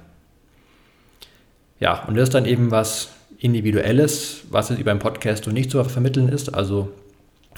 Ja, 1.80 2.04
und 2.06 2.16
das 2.16 2.26
ist 2.26 2.34
dann 2.34 2.46
eben 2.46 2.72
was 2.72 3.12
Individuelles, 3.38 4.42
was 4.50 4.70
es 4.70 4.80
über 4.80 4.92
einen 4.92 5.00
Podcast 5.00 5.46
so 5.46 5.52
nicht 5.52 5.72
zu 5.72 5.82
vermitteln 5.86 6.28
ist. 6.28 6.54
Also 6.54 6.92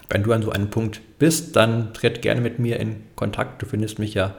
wenn 0.09 0.23
du 0.23 0.31
an 0.31 0.43
so 0.43 0.51
einem 0.51 0.69
Punkt 0.69 1.01
bist, 1.17 1.55
dann 1.55 1.93
tritt 1.93 2.21
gerne 2.21 2.41
mit 2.41 2.59
mir 2.59 2.79
in 2.79 3.03
Kontakt. 3.15 3.61
Du 3.61 3.65
findest 3.65 3.97
mich 3.97 4.13
ja, 4.13 4.35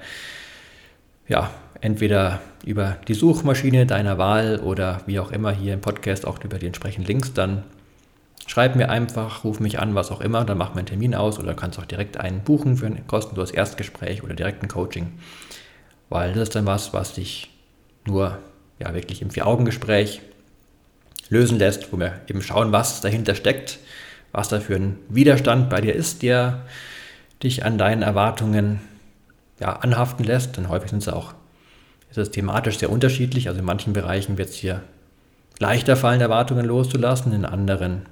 ja 1.29 1.51
entweder 1.81 2.41
über 2.65 2.99
die 3.09 3.15
Suchmaschine 3.15 3.87
deiner 3.87 4.19
Wahl 4.19 4.61
oder 4.61 5.01
wie 5.07 5.19
auch 5.19 5.33
immer 5.33 5.51
hier 5.51 5.75
im 5.75 5.81
Podcast 5.81 6.27
auch 6.27 6.43
über 6.45 6.59
die 6.59 6.67
entsprechenden 6.67 7.09
Links. 7.09 7.33
Dann 7.33 7.65
schreib 8.47 8.77
mir 8.77 8.89
einfach, 8.89 9.45
ruf 9.45 9.61
mich 9.61 9.79
an, 9.79 9.95
was 9.95 10.11
auch 10.11 10.21
immer. 10.21 10.45
Dann 10.45 10.59
mach 10.59 10.75
mir 10.75 10.81
einen 10.81 10.87
Termin 10.87 11.15
aus 11.15 11.39
oder 11.39 11.55
kannst 11.55 11.79
auch 11.79 11.87
direkt 11.87 12.19
einen 12.19 12.41
buchen 12.41 12.77
für 12.77 12.87
ein 12.87 13.07
kostenloses 13.07 13.55
Erstgespräch 13.55 14.23
oder 14.23 14.35
direkt 14.35 14.63
ein 14.63 14.69
Coaching. 14.69 15.13
Weil 16.09 16.33
das 16.33 16.45
ist 16.45 16.55
dann 16.55 16.67
was, 16.67 16.93
was 16.93 17.15
dich 17.15 17.51
nur 18.07 18.39
ja 18.79 18.95
wirklich 18.95 19.23
im 19.23 19.31
Vier-Augen-Gespräch 19.31 20.21
lösen 21.29 21.59
lässt, 21.59 21.93
wo 21.93 21.99
wir 21.99 22.21
eben 22.29 22.43
schauen, 22.43 22.73
was 22.73 23.01
dahinter 23.01 23.35
steckt 23.35 23.79
was 24.33 24.49
da 24.49 24.61
für 24.61 24.75
ein 24.75 24.99
Widerstand 25.09 25.71
bei 25.71 25.81
dir 25.81 25.95
ist, 25.95 26.23
der 26.23 26.63
dich 27.43 27.65
an 27.65 27.79
deinen 27.79 28.03
Erwartungen 28.03 28.81
ja, 29.61 29.75
anhaften 29.77 30.25
lässt. 30.25 30.57
Denn 30.57 30.69
häufig 30.69 30.91
sind 30.91 31.03
es 31.03 31.09
auch, 31.09 31.35
ist 32.11 32.19
es 32.19 32.31
thematisch 32.31 32.79
sehr 32.79 32.91
unterschiedlich. 32.91 33.49
Also 33.49 33.61
in 33.61 33.67
manchen 33.67 33.93
Bereichen 33.93 34.39
wird 34.39 34.49
es 34.49 34.57
hier 34.57 34.83
leichter 35.59 35.97
fallen, 35.97 36.21
Erwartungen 36.21 36.65
loszulassen, 36.65 37.33
in 37.33 37.45
anderen 37.45 38.07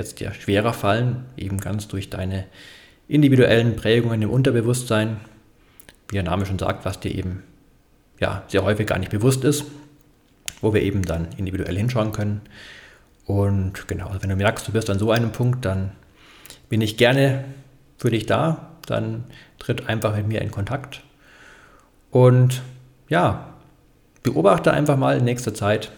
es 0.00 0.14
dir 0.14 0.32
schwerer 0.32 0.72
fallen, 0.72 1.24
eben 1.36 1.58
ganz 1.58 1.88
durch 1.88 2.10
deine 2.10 2.46
individuellen 3.08 3.76
Prägungen 3.76 4.22
im 4.22 4.30
Unterbewusstsein, 4.30 5.18
wie 6.08 6.14
der 6.14 6.22
Name 6.22 6.46
schon 6.46 6.58
sagt, 6.58 6.84
was 6.84 7.00
dir 7.00 7.14
eben 7.14 7.42
ja, 8.18 8.44
sehr 8.48 8.62
häufig 8.64 8.86
gar 8.86 8.98
nicht 8.98 9.10
bewusst 9.10 9.44
ist, 9.44 9.64
wo 10.60 10.74
wir 10.74 10.82
eben 10.82 11.02
dann 11.02 11.28
individuell 11.36 11.76
hinschauen 11.76 12.12
können. 12.12 12.42
Und 13.26 13.88
genau, 13.88 14.08
also 14.08 14.22
wenn 14.22 14.30
du 14.30 14.36
merkst, 14.36 14.66
du 14.66 14.72
bist 14.72 14.90
an 14.90 14.98
so 14.98 15.10
einem 15.10 15.32
Punkt, 15.32 15.64
dann 15.64 15.92
bin 16.68 16.80
ich 16.80 16.96
gerne 16.96 17.44
für 17.96 18.10
dich 18.10 18.26
da. 18.26 18.70
Dann 18.86 19.24
tritt 19.58 19.88
einfach 19.88 20.16
mit 20.16 20.26
mir 20.26 20.40
in 20.40 20.50
Kontakt. 20.50 21.02
Und 22.10 22.62
ja, 23.08 23.54
beobachte 24.22 24.72
einfach 24.72 24.96
mal 24.96 25.18
in 25.18 25.24
nächster 25.24 25.54
Zeit, 25.54 25.92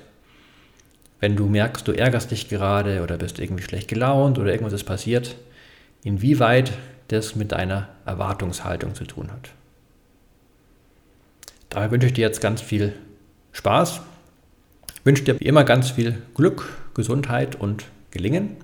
wenn 1.22 1.36
du 1.36 1.46
merkst, 1.46 1.86
du 1.86 1.92
ärgerst 1.92 2.32
dich 2.32 2.48
gerade 2.48 3.00
oder 3.00 3.16
bist 3.16 3.38
irgendwie 3.38 3.62
schlecht 3.62 3.86
gelaunt 3.86 4.40
oder 4.40 4.50
irgendwas 4.50 4.72
ist 4.72 4.82
passiert, 4.82 5.36
inwieweit 6.02 6.72
das 7.08 7.36
mit 7.36 7.52
deiner 7.52 7.90
Erwartungshaltung 8.04 8.96
zu 8.96 9.04
tun 9.04 9.30
hat. 9.30 9.50
Daher 11.68 11.92
wünsche 11.92 12.08
ich 12.08 12.12
dir 12.12 12.22
jetzt 12.26 12.40
ganz 12.40 12.60
viel 12.60 12.92
Spaß. 13.52 14.00
Ich 14.96 15.06
wünsche 15.06 15.22
dir 15.22 15.38
wie 15.38 15.44
immer 15.44 15.62
ganz 15.62 15.90
viel 15.90 16.20
Glück, 16.34 16.68
Gesundheit 16.94 17.54
und 17.54 17.84
Gelingen. 18.10 18.56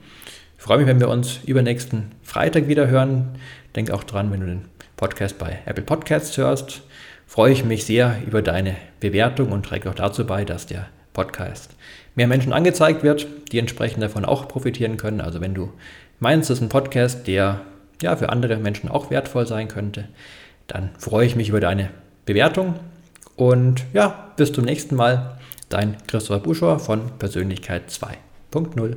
Ich 0.57 0.65
freue 0.65 0.79
mich, 0.79 0.89
wenn 0.89 0.99
wir 0.99 1.11
uns 1.11 1.39
übernächsten 1.47 2.11
Freitag 2.25 2.67
wieder 2.67 2.89
hören. 2.89 3.39
Denk 3.77 3.93
auch 3.93 4.03
dran, 4.03 4.33
wenn 4.33 4.41
du 4.41 4.47
den 4.47 4.65
Podcast 4.97 5.39
bei 5.39 5.61
Apple 5.65 5.85
Podcasts 5.85 6.37
hörst, 6.37 6.83
freue 7.25 7.53
ich 7.53 7.65
mich 7.65 7.87
sehr 7.87 8.21
über 8.27 8.43
deine 8.43 8.75
Bewertung 8.99 9.53
und 9.53 9.65
träge 9.65 9.89
auch 9.89 9.95
dazu 9.95 10.27
bei, 10.27 10.45
dass 10.45 10.67
der 10.67 10.89
Podcast 11.13 11.71
mehr 12.15 12.27
Menschen 12.27 12.53
angezeigt 12.53 13.03
wird, 13.03 13.27
die 13.53 13.59
entsprechend 13.59 14.03
davon 14.03 14.25
auch 14.25 14.49
profitieren 14.49 14.97
können. 14.97 15.21
Also 15.21 15.41
wenn 15.41 15.55
du 15.55 15.73
meinst, 16.21 16.51
es 16.51 16.59
ist 16.59 16.63
ein 16.63 16.69
Podcast, 16.69 17.27
der 17.27 17.61
ja 18.03 18.17
für 18.17 18.29
andere 18.31 18.57
Menschen 18.57 18.89
auch 18.89 19.11
wertvoll 19.11 19.47
sein 19.47 19.69
könnte, 19.69 20.09
dann 20.67 20.91
freue 20.99 21.27
ich 21.27 21.37
mich 21.37 21.49
über 21.49 21.61
deine 21.61 21.91
Bewertung. 22.27 22.75
Und 23.37 23.85
ja, 23.93 24.33
bis 24.37 24.53
zum 24.53 24.65
nächsten 24.65 24.97
Mal. 24.97 25.39
Dein 25.69 25.97
Christopher 26.07 26.41
Buschor 26.41 26.79
von 26.79 27.11
Persönlichkeit 27.19 27.91
2.0. 27.91 28.97